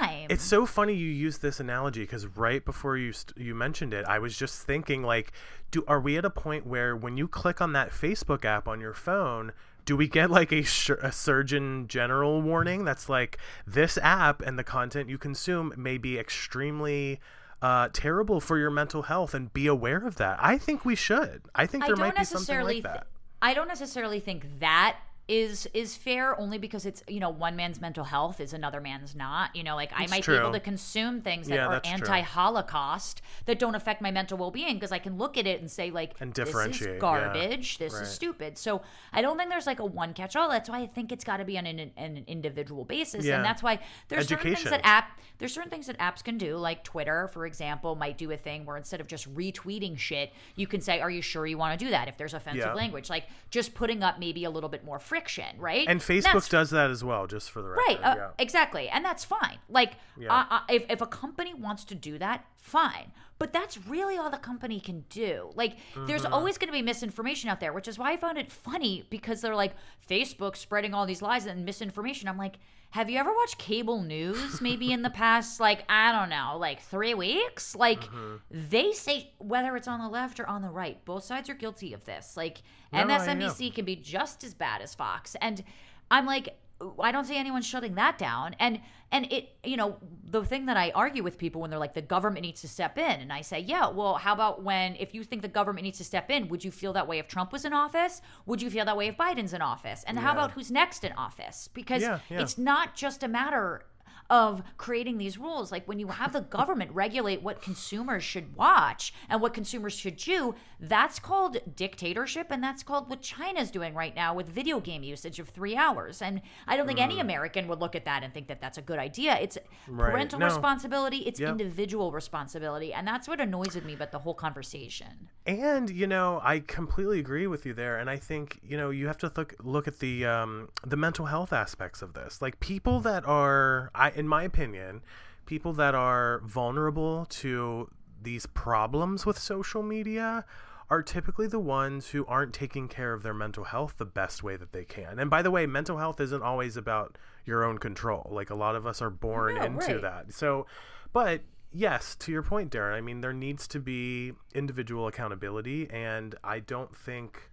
time. 0.00 0.26
It's 0.30 0.42
so 0.44 0.64
funny 0.64 0.94
you 0.94 1.08
use 1.10 1.38
this 1.38 1.60
analogy 1.60 2.00
because 2.00 2.26
right 2.26 2.64
before 2.64 2.96
you 2.96 3.12
st- 3.12 3.36
you 3.36 3.54
mentioned 3.54 3.92
it, 3.92 4.06
I 4.06 4.18
was 4.18 4.36
just 4.38 4.62
thinking 4.66 5.02
like, 5.02 5.32
do 5.70 5.84
are 5.86 6.00
we 6.00 6.16
at 6.16 6.24
a 6.24 6.30
point 6.30 6.66
where 6.66 6.96
when 6.96 7.16
you 7.18 7.28
click 7.28 7.60
on 7.60 7.72
that 7.74 7.90
Facebook 7.90 8.44
app 8.46 8.68
on 8.68 8.80
your 8.80 8.94
phone, 8.94 9.52
do 9.86 9.96
we 9.96 10.08
get 10.08 10.30
like 10.30 10.52
a, 10.52 10.64
a 11.00 11.12
Surgeon 11.12 11.86
General 11.88 12.42
warning 12.42 12.84
that's 12.84 13.08
like 13.08 13.38
this 13.66 13.96
app 14.02 14.42
and 14.42 14.58
the 14.58 14.64
content 14.64 15.08
you 15.08 15.16
consume 15.16 15.72
may 15.76 15.96
be 15.96 16.18
extremely 16.18 17.20
uh, 17.62 17.88
terrible 17.92 18.40
for 18.40 18.58
your 18.58 18.70
mental 18.70 19.02
health 19.02 19.32
and 19.32 19.52
be 19.52 19.66
aware 19.66 20.04
of 20.06 20.16
that. 20.16 20.38
I 20.42 20.58
think 20.58 20.84
we 20.84 20.94
should. 20.94 21.42
I 21.54 21.66
think 21.66 21.84
I 21.84 21.86
there 21.86 21.96
don't 21.96 22.04
might 22.04 22.16
be 22.16 22.24
something 22.24 22.60
like 22.60 22.82
that. 22.82 22.92
th- 22.92 23.04
I 23.40 23.54
don't 23.54 23.68
necessarily 23.68 24.20
think 24.20 24.58
that 24.60 24.98
is 25.28 25.66
is 25.74 25.96
fair 25.96 26.38
only 26.38 26.56
because 26.56 26.86
it's 26.86 27.02
you 27.08 27.18
know 27.18 27.28
one 27.30 27.56
man's 27.56 27.80
mental 27.80 28.04
health 28.04 28.38
is 28.40 28.52
another 28.52 28.80
man's 28.80 29.14
not 29.16 29.54
you 29.56 29.64
know 29.64 29.74
like 29.74 29.92
i 29.92 30.04
It's 30.04 30.10
might 30.12 30.22
true. 30.22 30.36
be 30.36 30.40
able 30.40 30.52
to 30.52 30.60
consume 30.60 31.20
things 31.20 31.48
that 31.48 31.56
Yeah, 31.56 31.66
are 31.66 31.80
anti-holocaust 31.84 33.22
that 33.46 33.58
don't 33.58 33.74
affect 33.74 34.00
my 34.00 34.10
mental 34.10 34.38
well-being 34.38 34.74
because 34.74 34.92
i 34.92 34.98
can 34.98 35.16
look 35.18 35.36
at 35.36 35.46
it 35.46 35.60
and 35.60 35.70
say 35.70 35.90
like 35.90 36.14
And 36.20 36.32
this 36.32 36.46
differentiate, 36.46 36.90
is 36.90 36.94
yeah. 36.94 36.98
garbage 37.00 37.78
this 37.78 37.92
Right. 37.92 38.02
is 38.02 38.08
stupid 38.10 38.56
so 38.58 38.82
i 39.12 39.20
don't 39.20 39.36
think 39.36 39.50
there's 39.50 39.66
like 39.66 39.80
a 39.80 39.84
one 39.84 40.12
catch-all 40.14 40.48
that's 40.48 40.68
why 40.68 40.80
i 40.80 40.86
think 40.86 41.10
it's 41.10 41.24
got 41.24 41.38
to 41.38 41.44
be 41.44 41.58
on 41.58 41.66
an, 41.66 41.90
an 41.96 42.24
individual 42.26 42.84
basis 42.84 43.24
Yeah. 43.24 43.36
and 43.36 43.44
that's 43.44 43.62
why 43.62 43.80
there's 44.08 44.28
certain 44.28 44.54
things 44.54 44.70
that 44.70 44.80
app 44.84 45.18
there's 45.38 45.52
certain 45.52 45.70
things 45.70 45.86
that 45.86 45.98
apps 45.98 46.22
can 46.22 46.38
do 46.38 46.56
like 46.56 46.84
twitter 46.84 47.28
for 47.28 47.46
example 47.46 47.94
might 47.96 48.16
do 48.18 48.30
a 48.30 48.36
thing 48.36 48.64
where 48.64 48.76
instead 48.76 49.00
of 49.00 49.06
just 49.06 49.32
retweeting 49.34 49.98
shit 49.98 50.32
you 50.54 50.66
can 50.66 50.80
say 50.80 51.00
are 51.00 51.10
you 51.10 51.22
sure 51.22 51.46
you 51.46 51.58
want 51.58 51.78
to 51.78 51.84
do 51.84 51.90
that 51.90 52.08
if 52.08 52.16
there's 52.16 52.34
offensive 52.34 52.64
Yeah. 52.66 52.74
language 52.74 53.10
like 53.10 53.24
just 53.50 53.74
putting 53.74 54.02
up 54.02 54.18
maybe 54.18 54.44
a 54.44 54.50
little 54.50 54.68
bit 54.68 54.84
more 54.84 54.98
friction 55.16 55.58
right 55.58 55.86
And 55.88 56.00
Facebook 56.00 56.22
That's- 56.24 56.48
does 56.48 56.70
that 56.70 56.90
as 56.90 57.02
well, 57.02 57.26
just 57.26 57.50
for 57.50 57.62
the 57.62 57.68
record. 57.68 57.84
right 57.88 58.00
uh, 58.02 58.14
yeah. 58.16 58.28
exactly 58.38 58.88
and 58.88 59.02
that's 59.04 59.24
fine 59.24 59.58
like 59.68 59.92
Yeah. 60.18 60.32
uh, 60.34 60.44
uh, 60.50 60.60
if, 60.68 60.84
if 60.90 61.00
a 61.00 61.06
company 61.06 61.54
wants 61.54 61.84
to 61.84 61.94
do 61.94 62.18
that 62.18 62.44
fine 62.58 63.12
but 63.38 63.52
that's 63.52 63.76
really 63.86 64.16
all 64.16 64.30
the 64.30 64.36
company 64.38 64.80
can 64.80 65.04
do. 65.10 65.50
Like 65.54 65.76
there's 66.06 66.22
Mm-hmm. 66.22 66.32
always 66.32 66.58
going 66.58 66.68
to 66.68 66.72
be 66.72 66.82
misinformation 66.82 67.50
out 67.50 67.60
there 67.60 67.72
which 67.72 67.88
is 67.88 67.98
why 67.98 68.12
i 68.12 68.16
found 68.16 68.38
it 68.38 68.50
funny 68.50 69.06
because 69.10 69.40
they're 69.40 69.54
like 69.54 69.74
facebook 70.08 70.56
spreading 70.56 70.94
all 70.94 71.06
these 71.06 71.22
lies 71.22 71.46
and 71.46 71.64
misinformation. 71.64 72.28
I'm 72.28 72.38
like 72.38 72.56
have 72.90 73.10
you 73.10 73.18
ever 73.18 73.34
watched 73.34 73.58
cable 73.58 74.00
news 74.00 74.60
maybe 74.68 74.90
in 74.92 75.02
the 75.02 75.10
past 75.10 75.60
like 75.60 75.84
i 75.88 76.12
don't 76.12 76.30
know 76.30 76.56
like 76.58 76.80
three 76.80 77.14
weeks? 77.14 77.74
Like 77.76 78.04
Mm-hmm. 78.04 78.36
they 78.70 78.92
say 78.92 79.32
whether 79.38 79.76
it's 79.76 79.88
on 79.88 80.00
the 80.00 80.08
left 80.08 80.40
or 80.40 80.46
on 80.46 80.62
the 80.62 80.68
right 80.70 81.04
both 81.04 81.24
sides 81.24 81.50
are 81.50 81.54
guilty 81.54 81.92
of 81.92 82.04
this. 82.04 82.36
Like 82.36 82.62
No, 82.92 83.00
msnbc 83.06 83.74
can 83.74 83.84
be 83.84 83.96
just 83.96 84.44
as 84.44 84.54
bad 84.54 84.80
as 84.82 84.94
fox. 84.94 85.36
And 85.40 85.62
i'm 86.10 86.24
like 86.26 86.56
I 87.00 87.10
don't 87.10 87.24
see 87.24 87.36
anyone 87.36 87.62
shutting 87.62 87.94
that 87.94 88.18
down. 88.18 88.54
And 88.58 88.80
and 89.12 89.30
it, 89.32 89.50
you 89.62 89.76
know, 89.76 89.96
the 90.24 90.44
thing 90.44 90.66
that 90.66 90.76
I 90.76 90.90
argue 90.90 91.22
with 91.22 91.38
people 91.38 91.60
when 91.60 91.70
they're 91.70 91.78
like 91.78 91.94
the 91.94 92.02
government 92.02 92.42
needs 92.42 92.60
to 92.62 92.68
step 92.68 92.98
in, 92.98 93.20
and 93.20 93.32
I 93.32 93.40
say, 93.40 93.60
yeah, 93.60 93.88
well, 93.88 94.14
how 94.14 94.34
about 94.34 94.62
when 94.62 94.96
if 94.96 95.14
you 95.14 95.24
think 95.24 95.42
the 95.42 95.48
government 95.48 95.84
needs 95.84 95.98
to 95.98 96.04
step 96.04 96.30
in, 96.30 96.48
would 96.48 96.64
you 96.64 96.70
feel 96.70 96.92
that 96.94 97.06
way 97.06 97.18
if 97.18 97.28
Trump 97.28 97.52
was 97.52 97.64
in 97.64 97.72
office? 97.72 98.20
Would 98.46 98.60
you 98.60 98.68
feel 98.68 98.84
that 98.84 98.96
way 98.96 99.06
if 99.08 99.16
Biden's 99.16 99.54
in 99.54 99.62
office? 99.62 100.04
And 100.06 100.18
how 100.18 100.32
about 100.32 100.50
who's 100.52 100.70
next 100.70 101.04
in 101.04 101.12
office? 101.12 101.68
Because 101.72 102.02
Yeah, 102.02 102.18
yeah. 102.28 102.40
it's 102.40 102.58
not 102.58 102.94
just 102.94 103.22
a 103.22 103.28
matter 103.28 103.84
of 104.30 104.62
creating 104.76 105.18
these 105.18 105.38
rules. 105.38 105.70
Like 105.72 105.86
when 105.86 105.98
you 105.98 106.08
have 106.08 106.32
the 106.32 106.40
government 106.40 106.90
regulate 106.92 107.42
what 107.42 107.62
consumers 107.62 108.24
should 108.24 108.56
watch 108.56 109.12
and 109.28 109.40
what 109.40 109.54
consumers 109.54 109.94
should 109.96 110.16
do, 110.16 110.54
that's 110.80 111.18
called 111.18 111.58
dictatorship. 111.76 112.48
And 112.50 112.62
that's 112.62 112.82
called 112.82 113.08
what 113.08 113.22
China's 113.22 113.70
doing 113.70 113.94
right 113.94 114.14
now 114.14 114.34
with 114.34 114.48
video 114.48 114.80
game 114.80 115.02
usage 115.02 115.38
of 115.38 115.48
three 115.48 115.76
hours. 115.76 116.20
And 116.20 116.40
I 116.66 116.76
don't 116.76 116.86
think 116.86 117.00
any 117.00 117.20
American 117.20 117.68
would 117.68 117.80
look 117.80 117.94
at 117.94 118.04
that 118.04 118.22
and 118.22 118.32
think 118.34 118.48
that 118.48 118.60
that's 118.60 118.78
a 118.78 118.82
good 118.82 118.98
idea. 118.98 119.38
It's 119.40 119.56
Mm. 119.88 119.98
Right. 119.98 120.10
parental 120.10 120.38
No. 120.40 120.46
responsibility, 120.46 121.18
it's 121.18 121.38
Yep. 121.40 121.50
individual 121.50 122.12
responsibility. 122.12 122.92
And 122.92 123.06
that's 123.06 123.28
what 123.28 123.40
annoys 123.40 123.74
with 123.74 123.84
me 123.84 123.94
about 123.94 124.10
the 124.12 124.18
whole 124.18 124.34
conversation. 124.34 125.28
And 125.46 125.88
you 125.90 126.06
know, 126.06 126.40
I 126.42 126.60
completely 126.60 127.20
agree 127.20 127.46
with 127.46 127.64
you 127.66 127.72
there, 127.74 127.98
and 127.98 128.10
I 128.10 128.16
think 128.16 128.58
you 128.64 128.76
know 128.76 128.90
you 128.90 129.06
have 129.06 129.18
to 129.18 129.30
look 129.36 129.54
look 129.62 129.86
at 129.86 130.00
the 130.00 130.26
um, 130.26 130.68
the 130.84 130.96
mental 130.96 131.26
health 131.26 131.52
aspects 131.52 132.02
of 132.02 132.14
this. 132.14 132.42
Like 132.42 132.58
people 132.58 133.00
that 133.00 133.24
are, 133.26 133.90
I, 133.94 134.10
in 134.16 134.26
my 134.26 134.42
opinion, 134.42 135.02
people 135.46 135.72
that 135.74 135.94
are 135.94 136.40
vulnerable 136.44 137.26
to 137.26 137.88
these 138.22 138.46
problems 138.46 139.24
with 139.26 139.38
social 139.38 139.82
media 139.82 140.44
are 140.88 141.02
typically 141.02 141.46
the 141.48 141.58
ones 141.58 142.08
who 142.10 142.24
aren't 142.26 142.52
taking 142.54 142.88
care 142.88 143.12
of 143.12 143.22
their 143.22 143.34
mental 143.34 143.64
health 143.64 143.94
the 143.98 144.04
best 144.04 144.42
way 144.42 144.56
that 144.56 144.72
they 144.72 144.84
can. 144.84 145.18
And 145.18 145.28
by 145.28 145.42
the 145.42 145.50
way, 145.50 145.66
mental 145.66 145.98
health 145.98 146.20
isn't 146.20 146.42
always 146.42 146.76
about 146.76 147.18
your 147.44 147.64
own 147.64 147.78
control. 147.78 148.28
Like 148.30 148.50
a 148.50 148.54
lot 148.54 148.76
of 148.76 148.86
us 148.86 149.02
are 149.02 149.10
born 149.10 149.56
No, 149.56 149.62
into 149.62 149.94
right. 149.94 150.02
that. 150.02 150.32
So, 150.32 150.66
but 151.12 151.42
yes, 151.72 152.14
to 152.20 152.32
your 152.32 152.42
point, 152.42 152.70
Daryn, 152.70 152.94
I 152.94 153.00
mean, 153.00 153.20
there 153.20 153.32
needs 153.32 153.66
to 153.68 153.80
be 153.80 154.32
individual 154.54 155.08
accountability, 155.08 155.90
and 155.90 156.34
I 156.44 156.60
don't 156.60 156.94
think, 156.96 157.50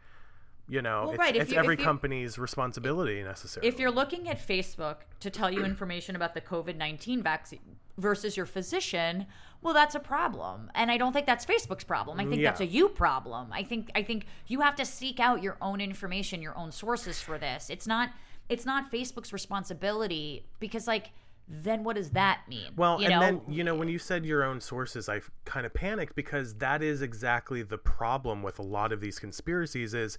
you 0.68 0.82
know, 0.82 1.02
Well, 1.02 1.12
it's, 1.12 1.20
right, 1.20 1.36
it's 1.36 1.52
you- 1.52 1.58
every 1.58 1.78
company's 1.78 2.38
responsibility 2.38 3.22
necessarily. 3.24 3.68
If 3.68 3.80
you're 3.80 3.92
looking 3.92 4.30
at 4.30 4.46
Facebook 4.46 4.98
to 5.20 5.30
tell 5.30 5.52
you 5.52 5.66
information 5.66 6.16
about 6.16 6.34
the 6.34 6.42
COVID 6.42 6.78
19 6.78 7.22
vaccine 7.22 7.78
versus 7.98 8.38
your 8.38 8.46
physician, 8.46 9.28
well, 9.62 9.74
that's 9.74 9.96
a 9.96 10.00
problem. 10.00 10.72
And 10.76 10.90
I 10.92 10.98
don't 10.98 11.14
think 11.14 11.26
that's 11.26 11.46
Facebook's 11.46 11.84
problem. 11.84 12.20
I 12.20 12.26
think 12.26 12.42
that's 12.42 12.62
a 12.62 12.66
you 12.66 12.90
problem. 12.90 13.52
I 13.52 13.64
think 13.64 13.92
I 13.96 14.04
think 14.04 14.26
you 14.48 14.62
have 14.62 14.76
to 14.76 14.86
seek 14.86 15.20
out 15.20 15.42
your 15.42 15.58
own 15.62 15.82
information, 15.82 16.42
your 16.42 16.58
own 16.58 16.72
sources 16.72 17.22
for 17.22 17.38
this. 17.38 17.70
It's 17.70 17.88
not 17.88 18.10
it's 18.50 18.66
not 18.66 18.92
Facebook's 18.92 19.32
responsibility 19.32 20.46
because 20.60 20.88
like 20.88 21.12
then 21.48 21.84
what 21.84 21.96
does 21.96 22.12
that 22.12 22.42
mean? 22.48 22.72
Well, 22.76 23.00
you 23.00 23.08
and 23.08 23.14
know? 23.14 23.20
then 23.20 23.42
you 23.48 23.64
know 23.64 23.76
when 23.76 23.88
you 23.88 24.00
said 24.00 24.26
your 24.26 24.44
own 24.44 24.62
sources, 24.62 25.10
I 25.10 25.22
kind 25.46 25.66
of 25.66 25.74
panicked 25.74 26.16
because 26.16 26.56
that 26.56 26.82
is 26.82 27.02
exactly 27.02 27.64
the 27.64 27.78
problem 27.78 28.44
with 28.44 28.60
a 28.60 28.64
lot 28.64 28.92
of 28.92 29.02
these 29.02 29.20
conspiracies. 29.20 29.94
Is 29.94 30.18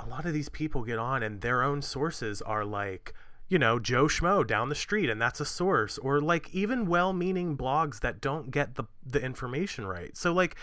a 0.00 0.06
lot 0.06 0.26
of 0.26 0.32
these 0.32 0.48
people 0.48 0.82
get 0.84 0.98
on 0.98 1.22
and 1.22 1.40
their 1.40 1.62
own 1.62 1.82
sources 1.82 2.42
are 2.42 2.64
like 2.64 3.14
you 3.48 3.58
know 3.58 3.78
Joe 3.78 4.06
Schmo 4.06 4.44
down 4.46 4.68
the 4.70 4.74
street, 4.74 5.08
and 5.08 5.22
that's 5.22 5.38
a 5.40 5.44
source, 5.46 5.98
or 5.98 6.20
like 6.20 6.52
even 6.52 6.86
well-meaning 6.86 7.56
blogs 7.56 8.00
that 8.00 8.20
don't 8.20 8.50
get 8.50 8.74
the 8.74 8.84
the 9.04 9.20
information 9.22 9.86
right. 9.86 10.16
So 10.16 10.32
like. 10.32 10.56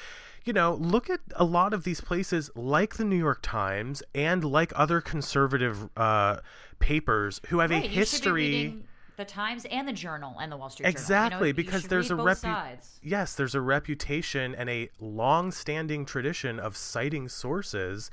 You 0.46 0.52
know, 0.52 0.74
look 0.74 1.10
at 1.10 1.22
a 1.38 1.46
lot 1.46 1.74
of 1.74 1.86
these 1.86 2.02
places 2.02 2.52
like 2.54 2.96
the 2.96 3.06
New 3.06 3.16
York 3.16 3.40
Times 3.42 4.04
and 4.14 4.44
like 4.44 4.74
other 4.76 5.00
conservative 5.00 5.88
uh, 5.96 6.40
papers 6.80 7.40
who 7.48 7.60
have 7.60 7.72
Right, 7.72 7.86
a 7.86 7.88
you 7.88 8.04
should 8.04 8.36
be 8.36 8.64
history. 8.66 8.84
the 9.16 9.24
Times 9.24 9.64
and 9.72 9.88
the 9.88 9.94
Journal 9.94 10.36
and 10.42 10.52
the 10.52 10.58
Wall 10.58 10.70
Street 10.70 10.84
Journal. 10.84 10.92
You 10.92 10.96
know, 10.96 11.00
Exactly, 11.00 11.48
you 11.48 11.54
because 11.54 11.84
there's 11.88 12.12
a 12.12 12.18
both 12.18 12.44
repu- 12.44 13.00
yes, 13.02 13.36
there's 13.36 13.56
a 13.56 13.62
reputation 13.62 14.54
and 14.54 14.70
a 14.70 14.90
long-standing 15.00 16.04
tradition 16.06 16.60
of 16.60 16.76
citing 16.76 17.30
sources 17.30 18.12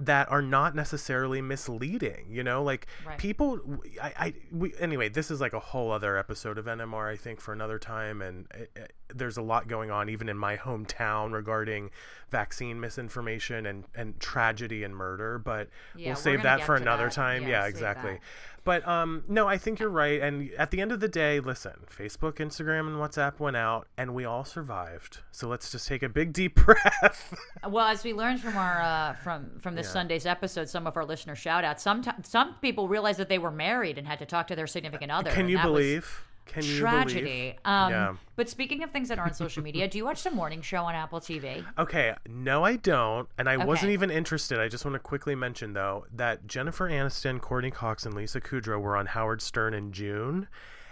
that 0.00 0.30
are 0.30 0.42
not 0.42 0.74
necessarily 0.74 1.40
misleading. 1.42 2.26
You 2.30 2.42
know, 2.42 2.62
like 2.62 2.86
Right. 3.06 3.18
people. 3.18 3.60
I, 4.02 4.12
I 4.18 4.34
we, 4.50 4.74
anyway. 4.80 5.08
This 5.08 5.30
is 5.30 5.40
like 5.40 5.52
a 5.52 5.60
whole 5.60 5.92
other 5.92 6.16
episode 6.18 6.58
of 6.58 6.64
NMR, 6.66 7.08
I 7.12 7.16
think, 7.16 7.40
for 7.40 7.52
another 7.52 7.78
time. 7.78 8.20
And 8.22 8.46
it, 8.54 8.70
it- 8.74 8.94
there's 9.14 9.36
a 9.36 9.42
lot 9.42 9.68
going 9.68 9.90
on, 9.90 10.08
even 10.08 10.28
in 10.28 10.36
my 10.36 10.56
hometown, 10.56 11.32
regarding 11.32 11.90
vaccine 12.30 12.80
misinformation 12.80 13.66
and 13.66 13.84
and 13.94 14.18
tragedy 14.20 14.84
and 14.84 14.94
murder. 14.96 15.38
But 15.38 15.68
Yeah, 15.96 16.08
we'll 16.08 16.16
save 16.16 16.42
that 16.42 16.62
for 16.62 16.76
another 16.76 17.04
that. 17.04 17.12
time. 17.12 17.42
Yeah, 17.42 17.62
Yeah, 17.62 17.66
exactly. 17.66 18.12
that. 18.12 18.20
But 18.62 18.86
um, 18.86 19.24
no, 19.26 19.48
I 19.48 19.56
think 19.56 19.78
you're 19.80 19.88
right. 19.88 20.20
And 20.20 20.50
at 20.58 20.70
the 20.70 20.80
end 20.82 20.92
of 20.92 21.00
the 21.00 21.08
day, 21.08 21.40
listen, 21.40 21.72
Facebook, 21.90 22.34
Instagram, 22.34 22.80
and 22.88 22.96
WhatsApp 22.96 23.40
went 23.40 23.56
out, 23.56 23.88
and 23.96 24.14
we 24.14 24.26
all 24.26 24.44
survived. 24.44 25.20
So 25.32 25.48
let's 25.48 25.72
just 25.72 25.88
take 25.88 26.02
a 26.02 26.08
big 26.08 26.32
deep 26.32 26.54
breath. 26.66 27.34
Well, 27.66 27.86
as 27.86 28.04
we 28.04 28.12
learned 28.12 28.40
from 28.40 28.56
our 28.56 28.82
uh, 28.82 29.14
from 29.14 29.58
from 29.60 29.74
this 29.74 29.90
Sunday's 29.90 30.26
episode, 30.26 30.68
some 30.68 30.86
of 30.86 30.96
our 30.96 31.04
listener 31.04 31.34
shout 31.34 31.64
outs. 31.64 31.82
Some 31.82 32.02
some 32.22 32.54
people 32.60 32.86
realized 32.86 33.18
that 33.18 33.28
they 33.28 33.38
were 33.38 33.50
married 33.50 33.96
and 33.96 34.06
had 34.06 34.18
to 34.18 34.26
talk 34.26 34.46
to 34.48 34.56
their 34.56 34.66
significant 34.66 35.10
other. 35.10 35.30
Can 35.30 35.48
you 35.48 35.56
that 35.56 35.70
was 35.70 35.80
believe? 35.80 36.24
Can 36.46 36.62
Tragedy. 36.62 37.56
Um, 37.64 37.90
Yeah. 37.90 38.14
But 38.36 38.48
speaking 38.48 38.82
of 38.82 38.90
things 38.90 39.08
that 39.08 39.18
are 39.18 39.24
on 39.26 39.34
social 39.34 39.62
media, 39.62 39.86
do 39.86 39.98
you 39.98 40.04
watch 40.04 40.24
the 40.24 40.30
morning 40.30 40.62
show 40.62 40.82
on 40.84 40.94
Apple 40.94 41.20
TV? 41.20 41.64
Okay, 41.78 42.14
no, 42.28 42.64
I 42.64 42.76
don't, 42.76 43.28
and 43.38 43.48
I 43.48 43.56
wasn't 43.58 43.92
even 43.92 44.10
interested. 44.10 44.58
I 44.58 44.66
just 44.68 44.84
want 44.84 44.94
to 44.94 44.98
quickly 44.98 45.34
mention 45.34 45.74
though 45.74 46.06
that 46.12 46.46
Jennifer 46.46 46.88
Aniston, 46.88 47.40
Courteney 47.40 47.70
Cox, 47.70 48.04
and 48.04 48.14
Lisa 48.14 48.40
Kudrow 48.40 48.80
were 48.80 48.96
on 48.96 49.06
Howard 49.06 49.42
Stern 49.42 49.74
in 49.74 49.92
June, 49.92 50.48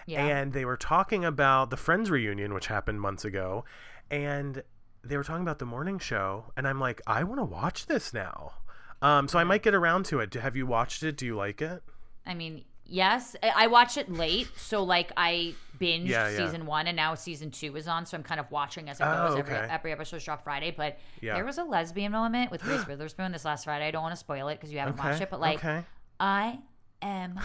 Yeah. 0.07 0.25
and 0.25 0.53
they 0.53 0.65
were 0.65 0.77
talking 0.77 1.25
about 1.25 1.71
the 1.71 1.77
Friends 1.77 2.11
reunion, 2.11 2.55
which 2.55 2.67
happened 2.69 3.01
months 3.01 3.25
ago, 3.25 3.65
and 4.11 4.63
they 5.03 5.17
were 5.17 5.25
talking 5.25 5.43
about 5.43 5.59
the 5.59 5.67
morning 5.67 5.99
show, 5.99 6.53
and 6.57 6.69
I'm 6.69 6.79
like, 6.79 7.01
I 7.07 7.25
want 7.25 7.41
to 7.41 7.45
watch 7.45 7.87
this 7.87 8.13
now. 8.13 8.53
Um, 9.01 9.27
so 9.29 9.39
I 9.39 9.45
might 9.45 9.63
get 9.63 9.75
around 9.75 10.05
to 10.07 10.21
it. 10.21 10.35
Have 10.35 10.55
you 10.57 10.67
watched 10.67 11.03
it? 11.03 11.17
Do 11.17 11.25
you 11.25 11.35
like 11.37 11.63
it? 11.63 11.83
I 12.27 12.35
mean, 12.35 12.65
yes, 12.89 13.37
I- 13.43 13.67
watch 13.69 13.97
it 13.97 14.11
late, 14.11 14.49
so 14.57 14.83
like 14.83 15.13
I 15.17 15.55
binged 15.79 16.09
Yeah, 16.09 16.29
yeah. 16.29 16.37
season 16.37 16.67
one, 16.67 16.87
and 16.89 16.97
now 16.97 17.15
season 17.15 17.51
two 17.53 17.77
is 17.77 17.87
on, 17.87 18.05
so 18.07 18.17
I'm 18.17 18.23
kind 18.25 18.41
of 18.41 18.51
watching 18.51 18.89
as 18.89 19.01
it 19.01 19.05
Oh, 19.05 19.29
goes. 19.29 19.39
Every 19.39 19.55
okay. 19.55 19.67
every 19.71 19.93
episode's 19.93 20.25
dropped 20.25 20.43
Friday, 20.45 20.73
but 20.77 20.99
Yeah. 21.21 21.35
there 21.35 21.45
was 21.45 21.59
a 21.59 21.65
lesbian 21.65 22.11
moment 22.13 22.51
with 22.51 22.65
Reese 22.65 22.87
Witherspoon 22.87 23.31
this 23.33 23.45
last 23.45 23.65
Friday. 23.65 23.87
I 23.87 23.91
don't 23.93 24.03
want 24.03 24.13
to 24.13 24.17
spoil 24.19 24.49
it 24.49 24.57
because 24.57 24.73
you 24.73 24.79
haven't 24.81 24.99
Okay. 24.99 25.09
watched 25.11 25.23
it, 25.23 25.31
but 25.31 25.39
like 25.41 25.59
okay. 25.59 25.85
I 26.19 26.59
am 27.03 27.39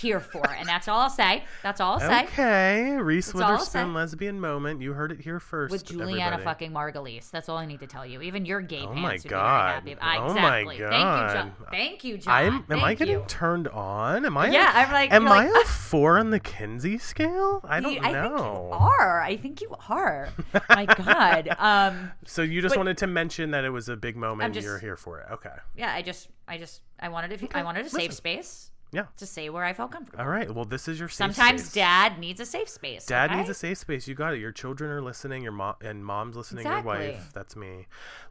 here 0.00 0.20
for, 0.20 0.48
and 0.50 0.68
that's 0.68 0.86
all 0.88 1.00
I'll 1.00 1.10
say. 1.10 1.44
That's 1.62 1.80
all 1.80 1.94
I'll 1.94 2.00
say. 2.00 2.24
Okay, 2.24 2.90
Reese 3.00 3.26
That's 3.32 3.34
Witherspoon 3.34 3.94
lesbian 3.94 4.38
moment. 4.40 4.80
You 4.82 4.92
heard 4.92 5.12
it 5.12 5.20
here 5.20 5.40
first. 5.40 5.72
With 5.72 5.84
Julianna 5.84 6.36
everybody. 6.36 6.44
fucking 6.44 6.72
Margulies. 6.72 7.30
That's 7.30 7.48
all 7.48 7.56
I 7.56 7.66
need 7.66 7.80
to 7.80 7.86
tell 7.86 8.04
you. 8.04 8.20
Even 8.22 8.44
your 8.44 8.60
gay 8.60 8.82
Oh 8.82 8.88
pants 8.88 9.00
my 9.02 9.12
would 9.12 9.24
God. 9.28 9.84
be 9.84 9.94
very 9.94 10.00
happy. 10.04 10.20
Oh 10.20 10.34
my 10.34 10.58
exactly. 10.58 10.78
Thank 10.78 10.84
you, 11.22 11.34
John. 11.34 11.52
Thank 11.70 12.04
you, 12.04 12.18
John. 12.18 12.34
I'm. 12.34 12.54
Am 12.54 12.64
Thank 12.68 12.82
I 12.82 12.94
getting 12.94 13.14
you. 13.14 13.24
turned 13.28 13.68
on? 13.68 14.26
Am 14.26 14.36
I? 14.36 14.50
Yeah, 14.50 14.72
a- 14.72 14.86
I'm 14.86 14.92
like- 14.92 15.12
Am 15.12 15.26
I 15.28 15.48
like, 15.48 15.64
a 15.64 15.68
four 15.68 16.18
on 16.18 16.30
the 16.30 16.40
Kinsey 16.40 16.98
scale? 16.98 17.60
I 17.64 17.80
don't 17.80 17.92
You- 17.92 18.00
I 18.00 18.02
think 18.12 18.16
you 18.16 18.22
know. 18.36 18.68
are. 18.72 19.20
I 19.22 19.36
think 19.36 19.60
you 19.62 19.74
are. 19.88 20.28
My 20.68 20.84
God. 20.96 21.48
Um, 21.58 22.12
So 22.26 22.42
you 22.42 22.60
just 22.60 22.74
But- 22.74 22.78
wanted 22.80 22.98
to 22.98 23.06
mention 23.06 23.52
that 23.52 23.64
it 23.64 23.70
was 23.70 23.88
a 23.88 23.96
big 23.96 24.16
moment. 24.16 24.54
just- 24.54 24.64
You're 24.64 24.78
here 24.78 24.96
for 24.96 25.20
it. 25.20 25.26
Okay. 25.32 25.50
yeah, 25.76 25.92
I 25.94 26.02
just, 26.02 26.28
I 26.48 26.58
just, 26.58 26.80
I 27.00 27.08
wanted 27.08 27.38
to, 27.38 27.56
I 27.56 27.62
wanted 27.62 27.86
a 27.86 27.88
safe 27.88 27.98
listen. 28.10 28.12
space 28.12 28.70
Yeah. 28.94 29.06
to 29.16 29.26
say 29.26 29.50
where 29.50 29.64
I 29.64 29.72
felt 29.72 29.90
comfortable. 29.90 30.22
All 30.22 30.28
right. 30.28 30.50
Well, 30.52 30.64
this 30.64 30.88
is 30.88 30.98
your 30.98 31.08
safe 31.08 31.34
Sometimes 31.34 31.62
space. 31.64 31.72
dad 31.74 32.18
needs 32.18 32.40
a 32.40 32.46
safe 32.46 32.68
space. 32.68 33.06
Dad 33.06 33.30
okay? 33.30 33.38
needs 33.38 33.50
a 33.50 33.54
safe 33.54 33.78
space. 33.78 34.06
You 34.06 34.14
got 34.14 34.34
it. 34.34 34.40
Your 34.40 34.52
children 34.52 34.90
are 34.90 35.02
listening. 35.02 35.42
Your 35.42 35.52
mom 35.52 35.74
and 35.80 36.04
mom's 36.04 36.36
listening. 36.36 36.66
Exactly. 36.66 37.04
Your 37.04 37.12
wife. 37.14 37.30
That's 37.34 37.56
me. 37.56 37.86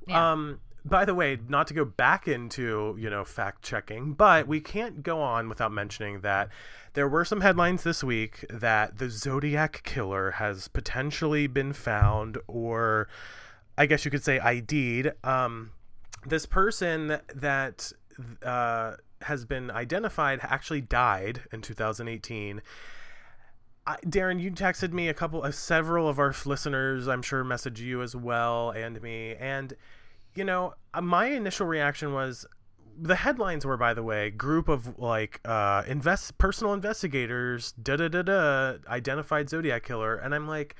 Yeah. 0.07 0.31
Um. 0.31 0.59
By 0.85 1.05
the 1.05 1.15
way, 1.15 1.37
not 1.47 1.67
to 1.67 1.73
go 1.73 1.85
back 1.85 2.27
into 2.27 2.95
you 2.99 3.09
know 3.09 3.23
fact 3.23 3.63
checking, 3.63 4.13
but 4.13 4.47
we 4.47 4.59
can't 4.59 5.01
go 5.01 5.21
on 5.21 5.47
without 5.47 5.71
mentioning 5.71 6.21
that 6.21 6.49
there 6.93 7.07
were 7.07 7.23
some 7.25 7.41
headlines 7.41 7.83
this 7.83 8.03
week 8.03 8.45
that 8.49 8.97
the 8.97 9.09
Zodiac 9.09 9.81
killer 9.83 10.31
has 10.31 10.67
potentially 10.67 11.47
been 11.47 11.71
found, 11.73 12.37
or 12.47 13.07
I 13.77 13.85
guess 13.85 14.03
you 14.03 14.11
could 14.11 14.23
say 14.23 14.39
ID'd. 14.39 15.13
Um, 15.23 15.71
this 16.25 16.45
person 16.45 17.19
that 17.33 17.91
uh, 18.43 18.93
has 19.23 19.45
been 19.45 19.71
identified 19.71 20.39
actually 20.43 20.81
died 20.81 21.41
in 21.51 21.61
2018. 21.61 22.61
I, 23.85 23.97
Daryn, 24.05 24.39
you 24.39 24.51
texted 24.51 24.93
me 24.93 25.09
a 25.09 25.13
couple, 25.13 25.43
uh, 25.43 25.51
several 25.51 26.07
of 26.07 26.17
our 26.17 26.33
listeners, 26.45 27.07
I'm 27.07 27.21
sure, 27.21 27.43
messaged 27.43 27.79
you 27.79 28.01
as 28.01 28.15
well, 28.15 28.71
and 28.71 29.01
me. 29.01 29.35
And, 29.35 29.73
you 30.35 30.45
know, 30.45 30.75
uh, 30.93 31.01
my 31.01 31.27
initial 31.27 31.67
reaction 31.67 32.13
was 32.13 32.45
the 32.97 33.15
headlines 33.15 33.65
were, 33.65 33.77
by 33.77 33.93
the 33.93 34.03
way, 34.03 34.29
group 34.29 34.69
of 34.69 34.97
like 34.99 35.41
uh, 35.45 35.83
invest 35.87 36.37
personal 36.37 36.73
investigators, 36.73 37.73
da 37.73 37.95
da 37.95 38.07
da 38.07 38.21
da, 38.21 38.73
identified 38.87 39.49
Zodiac 39.49 39.83
killer, 39.83 40.15
and 40.15 40.33
I'm 40.33 40.47
like, 40.47 40.75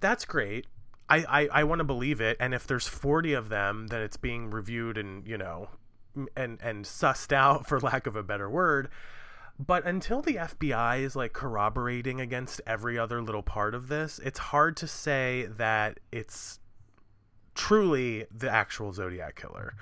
that's 0.00 0.24
great. 0.24 0.66
I, 1.08 1.24
I, 1.28 1.48
I 1.60 1.64
want 1.64 1.80
to 1.80 1.84
believe 1.84 2.20
it, 2.20 2.36
and 2.40 2.54
if 2.54 2.66
there's 2.66 2.86
40 2.86 3.32
of 3.32 3.48
them, 3.48 3.88
then 3.88 4.00
it's 4.00 4.16
being 4.16 4.50
reviewed 4.50 4.96
and 4.96 5.26
you 5.26 5.36
know, 5.36 5.68
and 6.36 6.58
and 6.62 6.84
sussed 6.84 7.32
out, 7.32 7.66
for 7.68 7.80
lack 7.80 8.06
of 8.06 8.16
a 8.16 8.22
better 8.22 8.48
word. 8.50 8.88
But 9.58 9.84
until 9.86 10.22
the 10.22 10.36
FBI 10.36 11.02
is 11.02 11.14
like 11.14 11.32
corroborating 11.34 12.18
against 12.20 12.62
every 12.66 12.98
other 12.98 13.20
little 13.20 13.42
part 13.42 13.74
of 13.74 13.88
this, 13.88 14.18
it's 14.24 14.38
hard 14.38 14.74
to 14.78 14.86
say 14.86 15.48
that 15.58 16.00
it's 16.10 16.60
truly 17.54 18.26
the 18.34 18.50
actual 18.50 18.92
Zodiac 18.92 19.36
killer. 19.36 19.74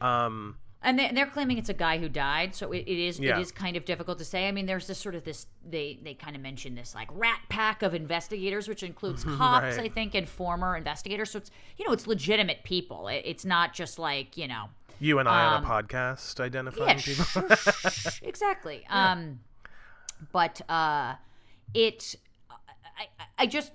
Um, 0.00 0.56
and 0.84 0.98
they, 0.98 1.10
they're 1.14 1.26
claiming 1.26 1.58
it's 1.58 1.68
a 1.68 1.74
guy 1.74 1.98
who 1.98 2.08
died, 2.08 2.56
so 2.56 2.72
it, 2.72 2.80
it 2.88 2.98
is 2.98 3.20
Yeah. 3.20 3.38
it 3.38 3.40
is 3.42 3.52
kind 3.52 3.76
of 3.76 3.84
difficult 3.84 4.18
to 4.18 4.24
say. 4.24 4.48
I 4.48 4.52
mean, 4.52 4.66
there's 4.66 4.88
this 4.88 4.98
sort 4.98 5.14
of 5.14 5.22
this 5.24 5.46
they 5.64 6.00
they 6.02 6.12
kind 6.14 6.34
of 6.34 6.42
mention 6.42 6.74
this 6.74 6.92
like 6.94 7.08
rat 7.12 7.38
pack 7.48 7.82
of 7.82 7.94
investigators, 7.94 8.66
which 8.68 8.82
includes 8.82 9.22
cops, 9.38 9.76
Right. 9.78 9.86
I 9.86 9.88
think, 9.88 10.14
and 10.16 10.28
former 10.28 10.76
investigators. 10.76 11.30
So 11.30 11.38
it's 11.38 11.50
you 11.78 11.86
know 11.86 11.92
it's 11.92 12.08
legitimate 12.08 12.64
people. 12.64 13.06
It, 13.06 13.22
it's 13.24 13.44
not 13.44 13.72
just 13.74 13.98
like 14.00 14.36
you 14.36 14.48
know 14.48 14.70
you 15.00 15.18
and 15.18 15.28
I 15.28 15.44
Um, 15.56 15.64
on 15.64 15.82
a 15.82 15.82
podcast 15.84 16.40
identifying 16.40 16.98
yeah, 16.98 17.02
people. 17.02 17.56
sh- 17.56 17.88
sh- 18.16 18.20
exactly. 18.22 18.84
Um, 18.90 19.40
but 20.32 20.60
uh, 20.68 21.14
it, 21.74 22.14
I, 22.98 23.06
I 23.38 23.46
just, 23.46 23.72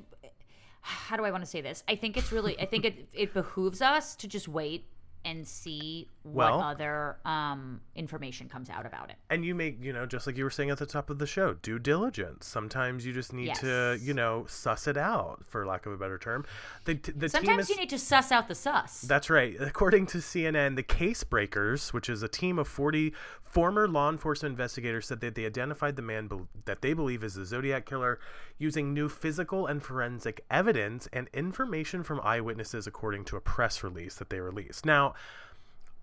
how 0.82 1.18
do 1.18 1.26
I 1.26 1.32
want 1.32 1.44
to 1.44 1.50
say 1.50 1.60
this? 1.62 1.84
I 1.88 1.96
think 1.96 2.16
it's 2.18 2.32
really, 2.32 2.60
I 2.60 2.66
think 2.66 2.86
it, 2.86 3.10
it 3.14 3.34
behooves 3.34 3.82
us 3.82 4.16
to 4.18 4.28
just 4.28 4.48
wait 4.48 4.86
and 5.28 5.48
see 5.48 6.08
what 6.24 6.52
Well- 6.52 6.62
other 6.62 7.18
um, 7.26 7.82
information 7.96 8.48
comes 8.50 8.70
out 8.70 8.86
about 8.86 9.10
it. 9.10 9.18
and 9.30 9.44
you 9.46 9.54
make 9.54 9.84
you 9.84 9.94
know 9.94 10.06
just 10.06 10.26
like 10.26 10.38
you 10.38 10.44
were 10.44 10.50
saying 10.50 10.70
at 10.70 10.78
the 10.78 10.86
top 10.86 11.10
of 11.10 11.20
the 11.20 11.28
show 11.28 11.54
due 11.56 11.80
diligence 11.80 12.46
sometimes 12.48 13.06
you 13.06 13.14
just 13.14 13.34
need 13.34 13.54
to 13.56 13.98
you 14.02 14.14
know 14.14 14.46
suss 14.48 14.88
it 14.88 14.98
out 14.98 15.44
for 15.46 15.66
lack 15.66 15.86
of 15.86 15.92
a 15.92 15.98
better 15.98 16.18
term 16.18 16.46
the, 16.86 16.94
the 16.94 17.28
team 17.28 17.30
Sometimes 17.30 17.64
is 17.66 17.70
you 17.72 17.76
need 17.76 17.90
to 17.90 18.00
suss 18.00 18.32
out 18.32 18.48
the 18.48 18.56
sus. 18.56 19.02
That's 19.02 19.30
right. 19.30 19.56
According 19.60 20.06
to 20.08 20.20
CNN, 20.20 20.76
the 20.78 20.84
Case 20.84 21.24
Breakers, 21.24 21.92
which 21.94 22.10
is 22.10 22.24
a 22.24 22.28
team 22.30 22.58
of 22.58 22.68
40 22.68 23.14
former 23.44 23.88
law 23.88 24.10
enforcement 24.10 24.54
investigators, 24.54 25.08
said 25.08 25.20
that 25.22 25.36
they 25.36 25.46
identified 25.46 25.96
the 25.98 26.02
man 26.02 26.28
bel 26.28 26.48
that 26.66 26.82
they 26.82 26.94
believe 26.94 27.24
is 27.24 27.36
the 27.36 27.46
Zodiac 27.46 27.86
killer 27.86 28.20
using 28.58 28.94
new 28.94 29.10
physical 29.10 29.68
and 29.68 29.84
forensic 29.84 30.44
evidence 30.50 31.08
and 31.12 31.28
information 31.34 32.04
from 32.04 32.22
eyewitnesses, 32.24 32.88
according 32.88 33.26
to 33.26 33.36
a 33.36 33.42
press 33.42 33.84
release 33.84 34.16
that 34.16 34.30
they 34.30 34.40
released. 34.40 34.86
Now, 34.86 35.14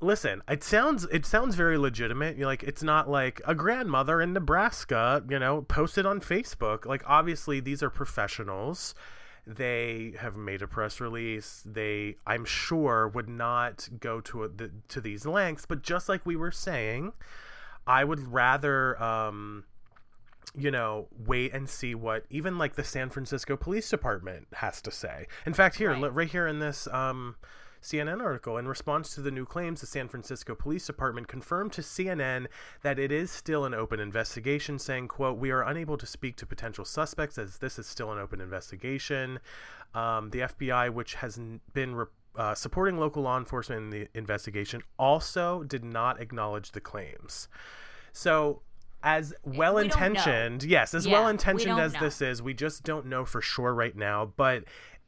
listen 0.01 0.43
it 0.49 0.63
sounds 0.63 1.05
it 1.11 1.25
sounds 1.25 1.55
very 1.55 1.79
legitimate. 1.79 2.37
You're 2.37 2.47
like 2.47 2.63
it's 2.63 2.83
not 2.83 3.09
like 3.09 3.41
a 3.47 3.55
grandmother 3.55 4.21
in 4.21 4.33
nebraska 4.33 5.23
you 5.29 5.39
know 5.39 5.63
posted 5.63 6.05
on 6.07 6.21
facebook. 6.21 6.85
Like 6.85 7.03
obviously 7.07 7.61
these 7.61 7.83
are 7.83 7.91
professionals. 7.91 8.95
They 9.47 10.15
have 10.19 10.37
made 10.37 10.63
a 10.63 10.67
press 10.67 11.01
release. 11.01 11.63
They 11.65 12.17
i'm 12.27 12.45
sure 12.45 13.09
would 13.09 13.29
not 13.29 13.89
go 14.01 14.21
to 14.23 14.45
a, 14.45 14.49
the, 14.49 14.71
to 14.89 15.01
these 15.01 15.25
lengths. 15.27 15.65
But 15.67 15.83
just 15.83 16.09
like 16.09 16.25
we 16.27 16.37
were 16.37 16.53
saying 16.53 17.13
i 17.87 18.03
would 18.05 18.33
rather 18.33 19.01
um 19.03 19.65
you 20.57 20.71
know, 20.71 21.09
wait 21.27 21.53
and 21.53 21.69
see 21.69 21.97
what 21.97 22.25
even 22.31 22.59
like 22.59 22.77
the 22.77 22.85
San 22.85 23.11
Francisco 23.11 23.57
Police 23.57 23.91
Department 23.91 24.47
has 24.53 24.81
to 24.83 24.93
say. 24.93 25.27
In 25.47 25.53
fact, 25.53 25.75
here, 25.75 25.91
Right. 25.93 26.15
right 26.15 26.29
here 26.29 26.47
in 26.47 26.61
this 26.61 26.87
um, 26.89 27.35
CNN 27.85 28.23
article, 28.23 28.57
in 28.57 28.67
response 28.67 29.15
to 29.15 29.21
the 29.21 29.31
new 29.31 29.45
claims, 29.45 29.83
the 29.83 29.87
San 29.87 30.09
Francisco 30.09 30.55
Police 30.55 30.87
Department 30.87 31.29
confirmed 31.29 31.73
to 31.75 31.83
CNN 31.83 32.47
that 32.83 32.99
it 32.99 33.13
is 33.13 33.31
still 33.31 33.67
an 33.67 33.75
open 33.75 34.01
investigation, 34.01 34.79
saying, 34.79 35.09
"quote 35.09 35.37
We 35.39 35.51
are 35.51 35.63
unable 35.63 35.99
to 35.99 36.07
speak 36.07 36.37
to 36.37 36.47
potential 36.47 36.87
suspects 36.87 37.37
as 37.37 37.59
this 37.59 37.79
is 37.79 37.87
still 37.87 38.11
an 38.11 38.19
open 38.19 38.41
investigation." 38.41 39.39
Um, 39.95 40.31
the 40.31 40.41
FBI, 40.43 40.89
which 40.89 41.17
has 41.17 41.39
been 41.75 41.95
re- 41.95 42.07
uh, 42.37 42.55
supporting 42.55 42.99
local 42.99 43.23
law 43.23 43.37
enforcement 43.39 43.83
in 43.83 43.91
the 43.91 44.09
investigation, 44.15 44.83
also 44.99 45.63
did 45.63 45.85
not 45.85 46.21
acknowledge 46.21 46.73
the 46.73 46.81
claims. 46.81 47.49
So, 48.13 48.63
as 49.03 49.35
well 49.45 49.77
intentioned, 49.77 50.65
yes, 50.65 50.95
as 50.95 51.07
Yeah, 51.07 51.21
well 51.21 51.29
intentioned 51.29 51.79
as 51.79 51.93
know. 51.93 52.01
this 52.01 52.23
is, 52.23 52.41
we 52.41 52.55
just 52.55 52.83
don't 52.83 53.05
know 53.07 53.27
for 53.27 53.43
sure 53.43 53.75
right 53.75 53.95
now. 53.95 54.33
But 54.37 54.65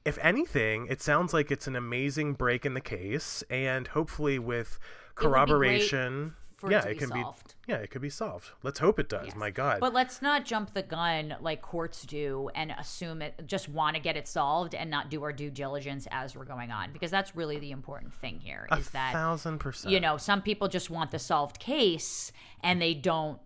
if 0.06 0.18
anything, 0.22 0.86
it 0.88 1.02
sounds 1.02 1.34
like 1.34 1.50
it's 1.50 1.66
an 1.66 1.76
amazing 1.76 2.34
break 2.34 2.64
in 2.64 2.74
the 2.74 2.80
case, 2.80 3.42
and 3.50 3.88
hopefully 3.88 4.38
with 4.38 4.78
corroboration, 5.14 6.34
for 6.56 6.70
it 6.70 6.72
yeah, 6.72 6.80
to 6.82 6.90
it 6.90 6.98
can 6.98 7.08
solved. 7.08 7.54
be. 7.66 7.72
Yeah, 7.72 7.78
it 7.78 7.90
could 7.90 8.00
be 8.02 8.08
solved. 8.10 8.50
Let's 8.62 8.78
hope 8.78 8.98
it 8.98 9.08
does. 9.08 9.26
Yes. 9.26 9.36
My 9.36 9.50
God. 9.50 9.80
But 9.80 9.92
let's 9.92 10.22
not 10.22 10.44
jump 10.44 10.72
the 10.72 10.82
gun 10.82 11.36
like 11.40 11.60
courts 11.60 12.02
do 12.06 12.48
and 12.54 12.72
assume 12.78 13.20
it, 13.22 13.42
just 13.46 13.68
want 13.68 13.96
to 13.96 14.00
get 14.02 14.16
it 14.16 14.26
solved 14.26 14.74
and 14.74 14.88
not 14.90 15.10
do 15.10 15.22
our 15.22 15.32
due 15.32 15.50
diligence 15.50 16.06
as 16.10 16.34
we're 16.34 16.44
going 16.44 16.70
on. 16.70 16.92
Because 16.92 17.10
that's 17.10 17.36
really 17.36 17.58
the 17.58 17.72
important 17.72 18.14
thing 18.14 18.38
here. 18.40 18.66
Is 18.78 18.88
a 18.88 18.92
that, 18.92 19.12
thousand 19.12 19.58
percent. 19.58 19.92
you 19.92 20.00
know, 20.00 20.16
some 20.16 20.40
people 20.40 20.68
just 20.68 20.88
want 20.88 21.10
the 21.10 21.18
solved 21.18 21.58
case 21.58 22.32
and 22.62 22.80
they 22.80 22.94
don't 22.94 23.38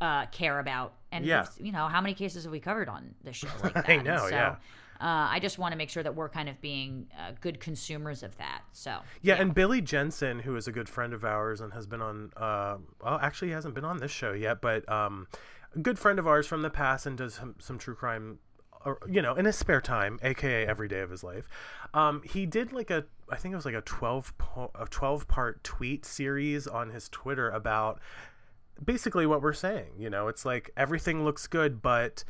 uh, 0.00 0.26
care 0.26 0.58
about. 0.58 0.94
And, 1.12 1.24
Yeah. 1.24 1.46
you 1.58 1.72
know, 1.72 1.88
how 1.88 2.00
many 2.00 2.14
cases 2.14 2.44
have 2.44 2.52
we 2.52 2.60
covered 2.60 2.88
on 2.88 3.14
this 3.24 3.36
show 3.36 3.48
like 3.62 3.74
that? 3.74 3.88
I 3.88 3.96
know, 3.96 4.18
so, 4.28 4.28
yeah. 4.28 4.56
Uh, 5.00 5.28
I 5.30 5.38
just 5.40 5.58
want 5.58 5.72
to 5.72 5.78
make 5.78 5.88
sure 5.88 6.02
that 6.02 6.14
we're 6.14 6.28
kind 6.28 6.48
of 6.48 6.60
being 6.60 7.06
uh, 7.18 7.32
good 7.40 7.58
consumers 7.58 8.22
of 8.22 8.36
that. 8.36 8.62
So, 8.72 8.98
Yeah, 9.22 9.36
and 9.36 9.54
Billy 9.54 9.80
Jensen, 9.80 10.40
who 10.40 10.56
is 10.56 10.68
a 10.68 10.72
good 10.72 10.88
friend 10.88 11.14
of 11.14 11.24
ours 11.24 11.60
and 11.60 11.72
has 11.72 11.86
been 11.86 12.02
on, 12.02 12.30
uh, 12.36 12.76
well, 13.02 13.18
actually 13.22 13.48
he 13.48 13.54
hasn't 13.54 13.74
been 13.74 13.84
on 13.84 13.96
this 13.96 14.10
show 14.10 14.32
yet, 14.32 14.60
but 14.60 14.86
um, 14.90 15.26
a 15.74 15.78
good 15.78 15.98
friend 15.98 16.18
of 16.18 16.26
ours 16.26 16.46
from 16.46 16.62
the 16.62 16.70
past 16.70 17.06
and 17.06 17.16
does 17.16 17.34
some, 17.34 17.54
some 17.58 17.78
true 17.78 17.94
crime, 17.94 18.40
or, 18.84 18.98
you 19.08 19.22
know, 19.22 19.34
in 19.34 19.44
his 19.46 19.56
spare 19.56 19.80
time, 19.80 20.18
aka 20.22 20.66
every 20.66 20.88
day 20.88 21.00
of 21.00 21.10
his 21.10 21.24
life. 21.24 21.48
Um, 21.94 22.22
he 22.24 22.44
did 22.46 22.72
like 22.72 22.90
a, 22.90 23.04
I 23.30 23.36
think 23.36 23.52
it 23.52 23.56
was 23.56 23.64
like 23.64 23.74
a 23.74 23.82
twelve 23.82 24.36
po- 24.38 24.70
a 24.74 24.86
twelve 24.86 25.28
part 25.28 25.62
tweet 25.64 26.04
series 26.04 26.66
on 26.66 26.90
his 26.90 27.08
Twitter 27.08 27.50
about 27.50 28.00
basically 28.82 29.26
what 29.26 29.42
we're 29.42 29.52
saying. 29.52 29.90
You 29.98 30.08
know, 30.08 30.28
it's 30.28 30.44
like 30.44 30.70
everything 30.76 31.24
looks 31.24 31.46
good, 31.46 31.82
but 31.82 32.24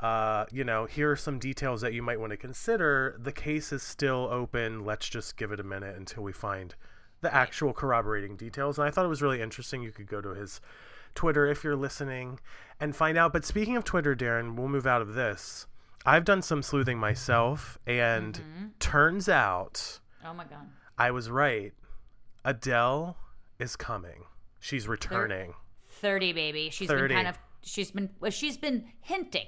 uh, 0.00 0.46
you 0.52 0.64
know, 0.64 0.86
here 0.86 1.10
are 1.10 1.16
some 1.16 1.38
details 1.38 1.80
that 1.80 1.92
you 1.92 2.02
might 2.02 2.20
want 2.20 2.30
to 2.30 2.36
consider. 2.36 3.16
The 3.18 3.32
case 3.32 3.72
is 3.72 3.82
still 3.82 4.28
open. 4.30 4.84
Let's 4.84 5.08
just 5.08 5.36
give 5.36 5.50
it 5.52 5.60
a 5.60 5.64
minute 5.64 5.96
until 5.96 6.22
we 6.22 6.32
find 6.32 6.74
the 7.20 7.34
actual 7.34 7.72
corroborating 7.72 8.36
details. 8.36 8.78
And 8.78 8.86
I 8.86 8.90
thought 8.90 9.04
it 9.04 9.08
was 9.08 9.22
really 9.22 9.40
interesting. 9.40 9.82
You 9.82 9.90
could 9.90 10.06
go 10.06 10.20
to 10.20 10.30
his 10.30 10.60
Twitter 11.14 11.46
if 11.46 11.64
you're 11.64 11.76
listening 11.76 12.38
and 12.78 12.94
find 12.94 13.18
out. 13.18 13.32
But 13.32 13.44
speaking 13.44 13.76
of 13.76 13.84
Twitter, 13.84 14.14
Daryn, 14.14 14.56
we'll 14.56 14.68
move 14.68 14.86
out 14.86 15.02
of 15.02 15.14
this. 15.14 15.66
I've 16.06 16.24
done 16.24 16.42
some 16.42 16.62
sleuthing 16.62 16.98
myself, 16.98 17.76
and 17.86 18.40
turns 18.78 19.28
out 19.28 19.98
oh 20.24 20.32
my 20.32 20.44
God. 20.44 20.68
I 20.96 21.10
was 21.10 21.28
right. 21.28 21.72
Adele 22.44 23.16
is 23.58 23.76
coming. 23.76 24.24
She's 24.60 24.88
returning. 24.88 25.54
30 25.90 26.32
baby 26.32 26.70
she's 26.70 26.88
30. 26.88 27.08
been 27.08 27.16
kind 27.16 27.28
of 27.28 27.38
she's 27.62 27.90
been 27.90 28.10
well, 28.20 28.30
she's 28.30 28.56
been 28.56 28.84
hinting 29.00 29.46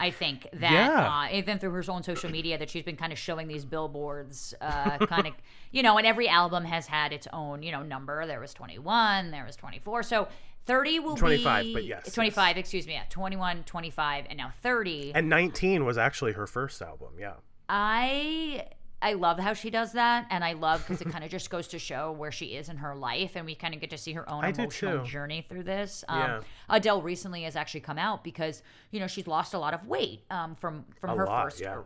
i 0.00 0.10
think 0.10 0.48
that 0.52 0.72
Yeah. 0.72 1.28
uh, 1.30 1.36
even 1.36 1.58
through 1.60 1.70
her 1.70 1.84
own 1.88 2.02
social 2.02 2.30
media 2.30 2.58
that 2.58 2.68
she's 2.70 2.82
been 2.82 2.96
kind 2.96 3.12
of 3.12 3.18
showing 3.18 3.46
these 3.46 3.64
billboards 3.64 4.54
uh, 4.60 4.98
kind 5.06 5.28
of 5.28 5.34
you 5.70 5.82
know 5.82 5.96
and 5.98 6.06
every 6.06 6.28
album 6.28 6.64
has 6.64 6.86
had 6.88 7.12
its 7.12 7.28
own 7.32 7.62
you 7.62 7.70
know 7.70 7.82
number 7.82 8.26
there 8.26 8.40
was 8.40 8.52
21 8.54 9.30
there 9.30 9.44
was 9.44 9.54
24 9.56 10.02
so 10.02 10.26
30 10.66 10.98
will 11.00 11.16
25, 11.16 11.64
be 11.64 11.72
but 11.72 11.84
yes, 11.84 12.12
25 12.12 12.56
excuse 12.56 12.86
me 12.86 12.92
yeah 12.94 13.04
21 13.08 13.62
25 13.64 14.26
and 14.28 14.36
now 14.36 14.50
30 14.62 15.12
And 15.14 15.28
19 15.28 15.84
was 15.84 15.96
actually 15.98 16.32
her 16.32 16.46
first 16.46 16.82
album. 16.82 17.14
Yeah. 17.18 17.34
I 17.68 18.66
I 19.02 19.14
love 19.14 19.38
how 19.38 19.54
she 19.54 19.70
does 19.70 19.92
that, 19.92 20.26
and 20.30 20.44
I 20.44 20.52
love 20.52 20.86
because 20.86 21.00
it 21.00 21.10
kind 21.10 21.24
of 21.24 21.30
just 21.30 21.48
goes 21.48 21.68
to 21.68 21.78
show 21.78 22.12
where 22.12 22.30
she 22.30 22.46
is 22.56 22.68
in 22.68 22.76
her 22.78 22.94
life, 22.94 23.32
and 23.34 23.46
we 23.46 23.54
kind 23.54 23.72
of 23.74 23.80
get 23.80 23.90
to 23.90 23.98
see 23.98 24.12
her 24.12 24.30
own 24.30 24.44
I 24.44 24.50
emotional 24.50 25.04
journey 25.04 25.46
through 25.48 25.62
this. 25.62 26.04
Um, 26.08 26.18
Yeah. 26.20 26.40
Adele 26.68 27.02
recently 27.02 27.42
has 27.44 27.56
actually 27.56 27.80
come 27.80 27.98
out 27.98 28.22
because 28.22 28.62
you 28.90 29.00
know 29.00 29.06
she's 29.06 29.26
lost 29.26 29.54
a 29.54 29.58
lot 29.58 29.72
of 29.72 29.86
weight 29.86 30.22
um, 30.30 30.54
from 30.54 30.84
from 31.00 31.10
A 31.10 31.16
her 31.16 31.26
lot, 31.26 31.44
first 31.44 31.60
yeah. 31.62 31.80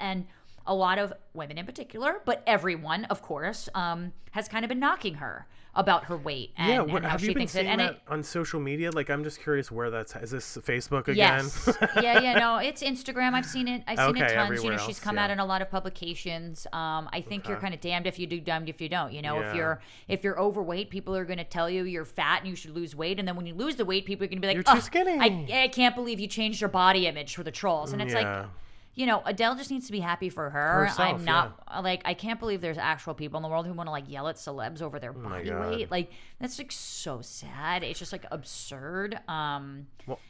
and 0.00 0.26
a 0.66 0.74
lot 0.74 0.98
of 0.98 1.12
women 1.34 1.58
in 1.58 1.66
particular, 1.66 2.20
but 2.24 2.42
everyone, 2.46 3.04
of 3.06 3.22
course, 3.22 3.68
um, 3.74 4.12
has 4.32 4.46
kind 4.46 4.64
of 4.64 4.68
been 4.68 4.78
knocking 4.78 5.14
her 5.14 5.46
about 5.74 6.04
her 6.04 6.16
weight 6.18 6.52
and, 6.58 6.68
yeah, 6.68 6.96
and 6.96 7.04
how 7.04 7.12
have 7.12 7.20
she 7.20 7.28
you 7.28 7.32
been 7.32 7.40
thinks 7.40 7.52
seeing 7.52 7.66
it. 7.66 7.70
And 7.70 7.80
that 7.80 7.92
it, 7.92 8.02
on 8.08 8.22
social 8.22 8.60
media? 8.60 8.90
Like, 8.90 9.08
I'm 9.08 9.24
just 9.24 9.40
curious 9.40 9.70
where 9.72 9.90
that's. 9.90 10.14
Is 10.16 10.30
this 10.30 10.58
Facebook 10.58 11.08
again? 11.08 11.44
Yes. 11.44 11.78
yeah, 12.02 12.20
yeah, 12.20 12.38
no, 12.38 12.58
it's 12.58 12.82
Instagram. 12.82 13.32
I've 13.32 13.46
seen 13.46 13.68
it. 13.68 13.82
I've 13.86 13.98
seen 13.98 14.22
it 14.22 14.34
tons. 14.34 14.62
You 14.62 14.70
know, 14.70 14.76
she's 14.76 15.00
come 15.00 15.16
yeah. 15.16 15.24
out 15.24 15.30
in 15.30 15.38
a 15.38 15.46
lot 15.46 15.62
of 15.62 15.70
publications. 15.70 16.66
Um, 16.72 17.08
I 17.12 17.24
think 17.26 17.48
you're 17.48 17.56
kind 17.58 17.72
of 17.72 17.80
damned 17.80 18.06
if 18.06 18.18
you 18.18 18.26
do, 18.26 18.40
damned 18.40 18.68
if 18.68 18.80
you 18.80 18.88
don't. 18.88 19.12
You 19.12 19.22
know, 19.22 19.40
Yeah. 19.40 19.48
if 19.48 19.56
you're 19.56 19.80
if 20.08 20.24
you're 20.24 20.38
overweight, 20.38 20.90
people 20.90 21.16
are 21.16 21.24
going 21.24 21.38
to 21.38 21.44
tell 21.44 21.70
you 21.70 21.84
you're 21.84 22.04
fat 22.04 22.40
and 22.40 22.48
you 22.50 22.56
should 22.56 22.72
lose 22.72 22.94
weight, 22.94 23.18
and 23.18 23.26
then 23.26 23.36
when 23.36 23.46
you 23.46 23.54
lose 23.54 23.76
the 23.76 23.84
weight, 23.84 24.04
people 24.04 24.24
are 24.24 24.28
going 24.28 24.38
to 24.38 24.42
be 24.42 24.48
like, 24.48 24.54
You're 24.54 24.62
too 24.64 24.72
"Ugh, 24.72 24.82
skinny." 24.82 25.18
I, 25.18 25.62
I 25.64 25.68
can't 25.68 25.94
believe 25.94 26.20
you 26.20 26.26
changed 26.26 26.60
your 26.60 26.68
body 26.70 27.06
image 27.06 27.34
for 27.34 27.42
the 27.42 27.50
trolls, 27.50 27.92
and 27.92 28.02
it's 28.02 28.12
Yeah. 28.12 28.40
like. 28.40 28.48
You 28.94 29.06
know, 29.06 29.22
Adele 29.24 29.54
just 29.54 29.70
needs 29.70 29.86
to 29.86 29.92
be 29.92 30.00
happy 30.00 30.28
for 30.28 30.50
her. 30.50 30.86
Herself, 30.86 31.20
I'm 31.20 31.24
not 31.24 31.62
like 31.82 32.02
I 32.04 32.12
can't 32.12 32.38
believe 32.38 32.60
there's 32.60 32.76
actual 32.76 33.14
people 33.14 33.38
in 33.38 33.42
the 33.42 33.48
world 33.48 33.66
who 33.66 33.72
want 33.72 33.86
to 33.86 33.90
like 33.90 34.04
yell 34.06 34.28
at 34.28 34.36
celebs 34.36 34.82
over 34.82 34.98
their 34.98 35.14
Oh 35.16 35.28
body 35.28 35.50
weight. 35.50 35.90
Like 35.90 36.10
that's 36.38 36.58
like 36.58 36.70
so 36.70 37.22
sad. 37.22 37.82
It's 37.82 37.98
just 37.98 38.12
like 38.12 38.26
absurd. 38.30 39.18
Um, 39.28 39.86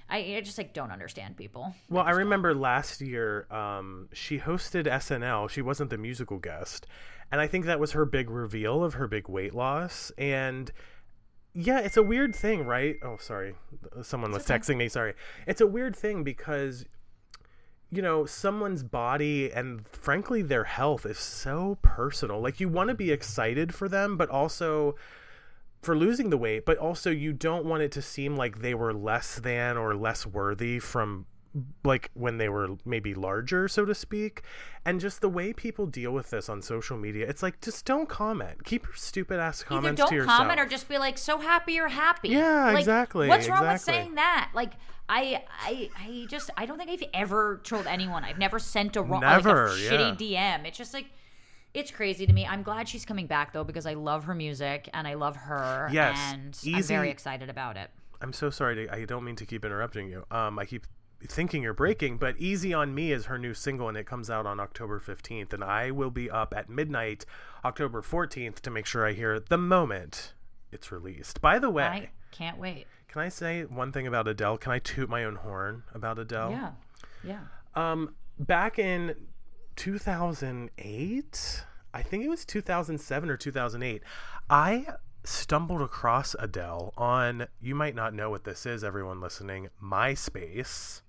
I, 0.08 0.36
I 0.36 0.40
just 0.44 0.58
like 0.58 0.72
don't 0.72 0.92
understand 0.92 1.36
people. 1.36 1.74
Well, 1.90 2.04
I 2.04 2.10
remember 2.10 2.54
last 2.54 3.00
year 3.00 3.46
um, 3.50 4.08
she 4.12 4.38
hosted 4.38 4.86
SNL. 4.86 5.50
She 5.50 5.60
wasn't 5.60 5.90
the 5.90 5.98
musical 5.98 6.38
guest, 6.38 6.86
and 7.32 7.40
I 7.40 7.48
think 7.48 7.64
that 7.64 7.80
was 7.80 7.92
her 7.92 8.04
big 8.04 8.30
reveal 8.30 8.84
of 8.84 8.94
her 8.94 9.08
big 9.08 9.28
weight 9.28 9.54
loss. 9.54 10.12
And 10.16 10.70
yeah, 11.54 11.80
it's 11.80 11.96
a 11.96 12.02
weird 12.02 12.34
thing, 12.34 12.64
right? 12.64 12.96
Oh, 13.02 13.16
sorry. 13.18 13.54
Someone 14.02 14.30
was 14.32 14.48
okay. 14.48 14.58
texting 14.58 14.76
me. 14.76 14.88
Sorry. 14.88 15.14
It's 15.46 15.60
a 15.60 15.66
weird 15.66 15.94
thing 15.96 16.24
because 16.24 16.86
you 17.92 18.00
know, 18.00 18.24
someone's 18.24 18.82
body 18.82 19.52
and 19.52 19.86
frankly 19.86 20.40
their 20.40 20.64
health 20.64 21.04
is 21.04 21.18
so 21.18 21.76
personal. 21.82 22.40
Like 22.40 22.58
you 22.58 22.68
want 22.68 22.88
to 22.88 22.94
be 22.94 23.12
excited 23.12 23.74
for 23.74 23.86
them, 23.86 24.16
but 24.16 24.30
also 24.30 24.96
for 25.82 25.94
losing 25.94 26.30
the 26.30 26.38
weight, 26.38 26.64
but 26.64 26.78
also 26.78 27.10
you 27.10 27.34
don't 27.34 27.66
want 27.66 27.82
it 27.82 27.92
to 27.92 28.00
seem 28.00 28.34
like 28.34 28.60
they 28.60 28.72
were 28.72 28.94
less 28.94 29.38
than 29.38 29.76
or 29.76 29.94
less 29.94 30.24
worthy 30.24 30.78
from 30.78 31.26
like 31.84 32.10
when 32.14 32.38
they 32.38 32.48
were 32.48 32.76
maybe 32.84 33.14
larger 33.14 33.68
so 33.68 33.84
to 33.84 33.94
speak 33.94 34.42
and 34.86 35.00
just 35.00 35.20
the 35.20 35.28
way 35.28 35.52
people 35.52 35.86
deal 35.86 36.10
with 36.10 36.30
this 36.30 36.48
on 36.48 36.62
social 36.62 36.96
media 36.96 37.28
it's 37.28 37.42
like 37.42 37.60
just 37.60 37.84
don't 37.84 38.08
comment 38.08 38.64
keep 38.64 38.84
your 38.86 38.94
stupid 38.94 39.38
ass 39.38 39.62
comments 39.62 39.86
Either 39.86 39.96
don't 39.96 40.08
to 40.08 40.14
yourself 40.14 40.38
comment 40.38 40.60
or 40.60 40.66
just 40.66 40.88
be 40.88 40.98
like, 40.98 41.18
so 41.18 41.38
happy 41.38 41.74
you're 41.74 41.88
happy. 41.88 42.30
Yeah, 42.30 42.66
Like, 42.66 42.78
exactly, 42.78 43.28
What's 43.28 43.48
wrong 43.48 43.66
with 43.66 43.80
saying 43.80 44.14
that? 44.16 44.50
Like, 44.54 44.72
I, 45.08 45.44
I, 45.60 45.90
I 45.98 46.26
just, 46.28 46.50
I 46.56 46.66
don't 46.66 46.78
think 46.78 46.90
I've 46.90 47.04
ever 47.14 47.60
trolled 47.62 47.86
anyone. 47.86 48.24
I've 48.24 48.38
never 48.38 48.58
sent 48.58 48.96
a 48.96 49.02
wrong, 49.02 49.20
Never, 49.20 49.68
like 49.68 49.78
a 49.78 49.80
yeah. 49.80 49.90
shitty 49.90 50.18
DM. 50.18 50.66
It's 50.66 50.78
just 50.78 50.94
like, 50.94 51.06
it's 51.74 51.90
crazy 51.90 52.26
to 52.26 52.32
me. 52.32 52.46
I'm 52.46 52.62
glad 52.62 52.88
she's 52.88 53.04
coming 53.04 53.26
back 53.26 53.52
though 53.52 53.64
because 53.64 53.86
I 53.86 53.94
love 53.94 54.24
her 54.24 54.34
music 54.34 54.88
and 54.92 55.06
I 55.06 55.14
love 55.14 55.36
her. 55.36 55.88
Yes, 55.92 56.18
and 56.32 56.58
I'm 56.74 56.82
very 56.82 57.10
excited 57.10 57.48
about 57.48 57.76
it. 57.76 57.90
I'm 58.20 58.32
so 58.32 58.50
sorry. 58.50 58.86
To, 58.86 58.94
I 58.94 59.04
don't 59.04 59.24
mean 59.24 59.36
to 59.36 59.46
keep 59.46 59.64
interrupting 59.64 60.08
you. 60.08 60.24
Um, 60.30 60.58
I 60.58 60.64
keep 60.64 60.86
thinking 61.26 61.62
you're 61.62 61.74
breaking, 61.74 62.18
but 62.18 62.36
"Easy 62.38 62.72
on 62.72 62.94
Me" 62.94 63.12
is 63.12 63.26
her 63.26 63.38
new 63.38 63.54
single, 63.54 63.88
and 63.88 63.96
it 63.96 64.06
comes 64.06 64.30
out 64.30 64.46
on 64.46 64.60
October 64.60 65.00
15th. 65.00 65.52
And 65.52 65.62
I 65.62 65.90
will 65.90 66.10
be 66.10 66.30
up 66.30 66.54
at 66.56 66.68
midnight, 66.68 67.24
October 67.64 68.02
14th, 68.02 68.60
to 68.60 68.70
make 68.70 68.86
sure 68.86 69.06
I 69.06 69.12
hear 69.12 69.34
it 69.34 69.48
the 69.48 69.58
moment 69.58 70.34
it's 70.70 70.90
released. 70.90 71.40
By 71.40 71.58
the 71.58 71.70
way, 71.70 71.84
I 71.84 72.10
can't 72.30 72.58
wait. 72.58 72.86
can 73.08 73.22
I 73.22 73.28
say 73.28 73.64
one 73.64 73.92
thing 73.92 74.06
about 74.06 74.26
Adele? 74.26 74.58
Can 74.58 74.72
I 74.72 74.78
toot 74.78 75.08
my 75.08 75.24
own 75.24 75.36
horn 75.36 75.82
about 75.94 76.18
Adele? 76.18 76.50
Yeah, 76.50 76.70
yeah. 77.22 77.40
Um, 77.74 78.14
back 78.38 78.78
in 78.78 79.14
2008, 79.76 81.64
I 81.94 82.02
think 82.02 82.24
it 82.24 82.28
was 82.28 82.44
2007 82.44 83.30
or 83.30 83.36
2008, 83.36 84.02
I 84.50 84.86
stumbled 85.24 85.82
across 85.82 86.34
Adele 86.38 86.92
on, 86.96 87.46
you 87.60 87.74
might 87.74 87.94
not 87.94 88.14
know 88.14 88.30
what 88.30 88.44
this 88.44 88.66
is, 88.66 88.82
everyone 88.82 89.20
listening, 89.20 89.68
MySpace, 89.82 91.02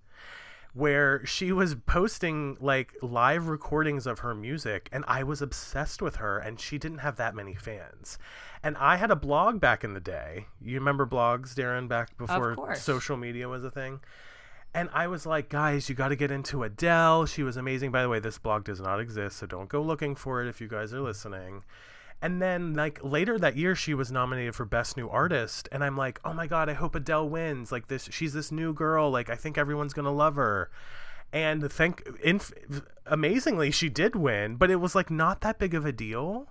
where 0.74 1.24
she 1.26 1.52
was 1.52 1.76
posting 1.76 2.58
like 2.60 2.94
live 3.02 3.48
recordings 3.48 4.08
of 4.08 4.20
her 4.20 4.34
music, 4.34 4.90
and 4.92 5.06
I 5.08 5.24
was 5.24 5.42
obsessed 5.42 6.02
with 6.02 6.16
her, 6.18 6.40
and 6.40 6.60
she 6.60 6.78
didn't 6.78 7.00
have 7.00 7.16
that 7.18 7.36
many 7.36 7.54
fans. 7.54 8.18
And 8.64 8.76
I 8.78 8.96
had 8.96 9.12
a 9.12 9.16
blog 9.16 9.60
back 9.60 9.84
in 9.84 9.94
the 9.94 10.00
day. 10.00 10.48
You 10.62 10.76
remember 10.80 11.06
blogs, 11.06 11.54
Daryn, 11.54 11.88
back 11.88 12.18
before 12.18 12.76
social 12.76 13.18
media 13.18 13.48
was 13.48 13.64
a 13.64 13.72
thing? 13.72 14.00
And 14.74 14.90
I 14.92 15.06
was 15.08 15.26
like, 15.28 15.50
guys, 15.50 15.88
you 15.88 15.94
got 15.94 16.08
to 16.08 16.16
get 16.16 16.32
into 16.32 16.64
Adele. 16.64 17.28
She 17.28 17.44
was 17.44 17.58
amazing. 17.58 17.92
By 17.92 18.02
the 18.02 18.10
way, 18.10 18.20
this 18.20 18.40
blog 18.40 18.64
does 18.64 18.82
not 18.82 19.00
exist, 19.00 19.38
so 19.38 19.46
don't 19.46 19.70
go 19.70 19.82
looking 19.84 20.16
for 20.16 20.42
it 20.42 20.50
if 20.50 20.60
you 20.60 20.68
guys 20.68 20.94
are 20.94 21.02
listening. 21.02 21.64
And 22.24 22.42
then, 22.42 22.74
like 22.74 23.04
later 23.04 23.38
that 23.38 23.58
year, 23.58 23.76
she 23.76 23.94
was 23.94 24.10
nominated 24.10 24.56
for 24.56 24.64
Best 24.64 24.96
New 24.96 25.10
Artist, 25.10 25.68
and 25.74 25.84
I'm 25.84 25.98
like, 25.98 26.22
oh 26.24 26.32
my 26.32 26.48
god, 26.48 26.70
I 26.70 26.74
hope 26.74 26.96
Adele 26.96 27.28
wins. 27.28 27.70
Like 27.70 27.90
this, 27.90 28.08
she's 28.12 28.32
this 28.32 28.50
new 28.50 28.74
girl. 28.74 29.12
Like 29.12 29.30
I 29.30 29.36
think 29.36 29.58
everyone's 29.58 29.94
gonna 29.94 30.14
love 30.14 30.38
her. 30.38 30.72
And 31.34 31.70
thank, 31.70 32.08
inf- 32.24 32.54
amazingly, 33.06 33.72
she 33.72 33.90
did 33.90 34.16
win, 34.16 34.56
but 34.56 34.72
it 34.72 34.78
was 34.78 34.96
like 34.96 35.12
not 35.12 35.42
that 35.42 35.60
big 35.60 35.74
of 35.74 35.86
a 35.86 35.92
deal. 35.92 36.48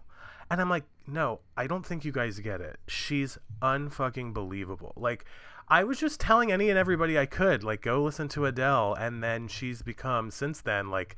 And 0.51 0.61
I'm 0.61 0.69
like, 0.69 0.85
no, 1.07 1.41
I 1.57 1.67
don't 1.67 1.87
think 1.87 2.05
you 2.05 2.13
guys 2.13 2.39
get 2.41 2.61
it. 2.61 2.79
She's 2.87 3.39
unfucking 3.63 4.35
believable. 4.35 4.93
Like, 4.97 5.25
I 5.69 5.85
was 5.85 5.99
just 5.99 6.21
telling 6.21 6.53
any 6.53 6.69
and 6.69 6.79
everybody 6.79 7.19
I 7.19 7.25
could, 7.25 7.65
like, 7.65 7.81
go 7.81 8.03
listen 8.03 8.29
to 8.29 8.45
Adele. 8.45 8.93
And 8.93 9.23
then 9.23 9.49
she's 9.49 9.81
become, 9.81 10.31
since 10.31 10.61
then, 10.61 10.91
like, 10.91 11.17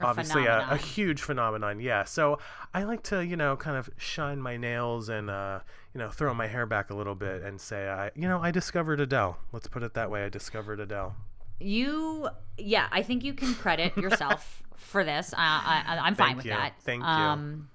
obviously 0.00 0.46
a, 0.46 0.66
a 0.70 0.76
huge 0.76 1.22
phenomenon. 1.22 1.80
Yeah. 1.80 2.04
So 2.04 2.38
I 2.74 2.84
like 2.84 3.02
to, 3.04 3.24
you 3.24 3.36
know, 3.36 3.56
kind 3.56 3.76
of 3.76 3.90
shine 3.96 4.40
my 4.40 4.56
nails 4.56 5.08
and, 5.08 5.28
uh, 5.30 5.60
you 5.94 5.98
know, 5.98 6.10
throw 6.10 6.32
my 6.34 6.46
hair 6.46 6.66
back 6.66 6.90
a 6.90 6.94
little 6.94 7.14
bit 7.14 7.42
and 7.42 7.60
say, 7.60 7.88
I, 7.88 8.10
you 8.14 8.28
know, 8.28 8.40
I 8.40 8.50
discovered 8.50 9.00
Adele. 9.00 9.38
Let's 9.52 9.68
put 9.68 9.82
it 9.82 9.94
that 9.94 10.10
way. 10.10 10.24
I 10.24 10.28
discovered 10.28 10.80
Adele. 10.80 11.14
You, 11.60 12.28
yeah, 12.56 12.86
I 12.92 13.02
think 13.02 13.24
you 13.24 13.34
can 13.34 13.54
credit 13.54 13.96
yourself 13.96 14.62
for 14.76 15.02
this. 15.04 15.34
I, 15.36 15.84
I, 15.86 15.98
I'm 16.06 16.14
fine 16.14 16.36
with 16.36 16.44
you. 16.46 16.52
that. 16.52 16.74
Thank 16.82 17.02
you. 17.02 17.08
Um, 17.08 17.68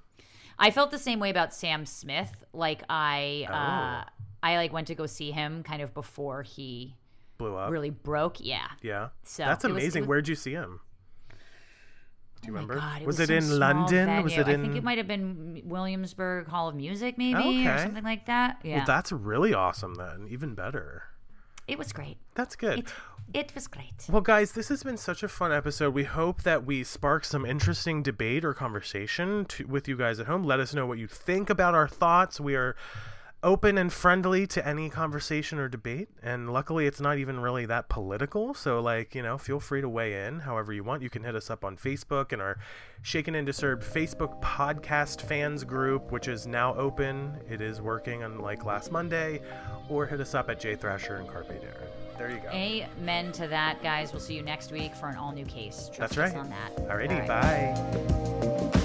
I 0.58 0.72
felt 0.72 0.92
the 0.92 1.00
same 1.00 1.20
way 1.20 1.30
about 1.30 1.54
Sam 1.54 1.86
Smith. 1.86 2.32
Like 2.54 2.84
I, 2.90 3.48
uh, 3.50 4.04
Oh. 4.06 4.10
I 4.44 4.58
like 4.58 4.72
went 4.74 4.88
to 4.88 4.96
go 4.96 5.06
see 5.06 5.32
him 5.32 5.64
kind 5.64 5.82
of 5.82 5.94
before 5.94 6.44
he 6.44 6.96
Blew 7.38 7.56
up. 7.56 7.72
really 7.72 7.90
broke. 7.90 8.38
Yeah. 8.40 8.68
Yeah. 8.82 9.10
So, 9.24 9.44
That's 9.46 9.64
it 9.66 9.72
was- 9.72 9.82
amazing. 9.84 10.02
was- 10.04 10.08
Where'd 10.10 10.28
you 10.28 10.36
see 10.36 10.52
him? 10.52 10.80
Do 12.44 12.48
you 12.52 12.54
Oh 12.54 12.62
remember? 12.62 12.76
God, 12.76 13.04
was, 13.04 13.18
was 13.20 13.30
it 13.30 13.34
in 13.34 13.58
London? 13.60 14.24
Was 14.24 14.34
it 14.38 14.48
in? 14.48 14.60
I 14.60 14.64
think 14.64 14.76
it 14.76 14.84
might 14.84 14.98
have 14.98 15.08
been 15.08 15.62
Williamsburg 15.66 16.48
Hall 16.48 16.68
of 16.70 16.76
Music, 16.76 17.18
maybe, 17.18 17.66
or 17.68 17.78
something 17.80 18.04
like 18.04 18.26
that. 18.28 18.60
Yeah. 18.64 18.78
Well, 18.78 18.86
that's 18.86 19.12
really 19.12 19.54
awesome 19.54 19.96
then. 19.96 20.28
Even 20.30 20.54
better. 20.54 21.04
it 21.68 21.78
was 21.78 21.94
great. 21.94 22.18
That's 22.36 22.56
good. 22.58 22.80
It, 22.80 22.94
it 23.34 23.56
was 23.56 23.68
great. 23.68 23.94
Well, 24.10 24.22
guys, 24.22 24.52
this 24.52 24.68
has 24.68 24.84
been 24.84 24.98
such 24.98 25.24
a 25.24 25.28
fun 25.30 25.54
episode. 25.54 25.94
We 25.94 26.04
hope 26.04 26.44
that 26.44 26.66
we 26.66 26.84
spark 26.84 27.24
some 27.24 27.46
interesting 27.46 28.04
debate 28.04 28.44
or 28.44 28.54
conversation 28.54 29.46
to, 29.46 29.66
with 29.66 29.88
you 29.88 29.96
guys 29.96 30.20
at 30.20 30.28
home. 30.28 30.44
Let 30.44 30.60
us 30.60 30.74
know 30.74 30.86
what 30.86 30.98
you 30.98 31.08
think 31.08 31.50
about 31.50 31.74
our 31.74 31.88
thoughts. 31.88 32.40
We 32.42 32.56
are 32.56 32.76
open 33.44 33.78
and 33.78 33.92
friendly 33.92 34.48
to 34.48 34.66
any 34.68 34.90
conversation 34.90 35.60
or 35.60 35.68
debate. 35.68 36.08
And 36.24 36.52
luckily, 36.52 36.88
it's 36.88 37.02
not 37.02 37.18
even 37.18 37.40
really 37.40 37.66
that 37.66 37.90
political. 37.90 38.54
So, 38.54 38.80
like, 38.80 39.14
you 39.14 39.22
know, 39.22 39.38
feel 39.38 39.60
free 39.60 39.82
to 39.82 39.90
weigh 39.90 40.26
in 40.26 40.40
however 40.40 40.74
you 40.74 40.84
want. 40.84 41.02
You 41.04 41.10
can 41.10 41.24
hit 41.24 41.36
us 41.36 41.50
up 41.50 41.64
on 41.66 41.78
Facebook 41.78 42.32
and 42.32 42.42
our 42.42 42.58
Shaken 43.02 43.36
and 43.36 43.46
Disturbed 43.46 43.84
Facebook 43.84 44.42
podcast 44.42 45.22
fans 45.22 45.64
group, 45.64 46.12
which 46.12 46.28
is 46.28 46.48
now 46.48 46.74
open. 46.76 47.38
It 47.50 47.62
is 47.62 47.82
working 47.82 48.24
unlike 48.24 48.66
last 48.66 48.92
Monday. 48.92 49.42
Or 49.90 50.06
hit 50.06 50.22
us 50.22 50.34
up 50.34 50.50
at 50.50 50.60
J 50.60 50.76
Thrasher 50.76 51.16
and 51.16 51.28
Carpe 51.28 51.50
Daryn. 51.50 52.18
There 52.18 52.30
you 52.30 52.38
go. 52.38 52.50
Amen 52.50 53.32
to 53.34 53.48
that, 53.48 53.82
guys. 53.84 54.14
We'll 54.14 54.22
see 54.22 54.36
you 54.36 54.44
next 54.44 54.72
week 54.72 54.96
for 54.96 55.08
an 55.10 55.18
all 55.18 55.34
new 55.34 55.46
case. 55.46 55.90
Trust 55.94 56.16
That's 56.16 56.18
right. 56.18 56.36
on 56.36 56.50
that. 56.50 56.76
Alrighty, 56.88 57.30
All 57.30 57.38
right. 57.38 58.72
bye. 58.74 58.80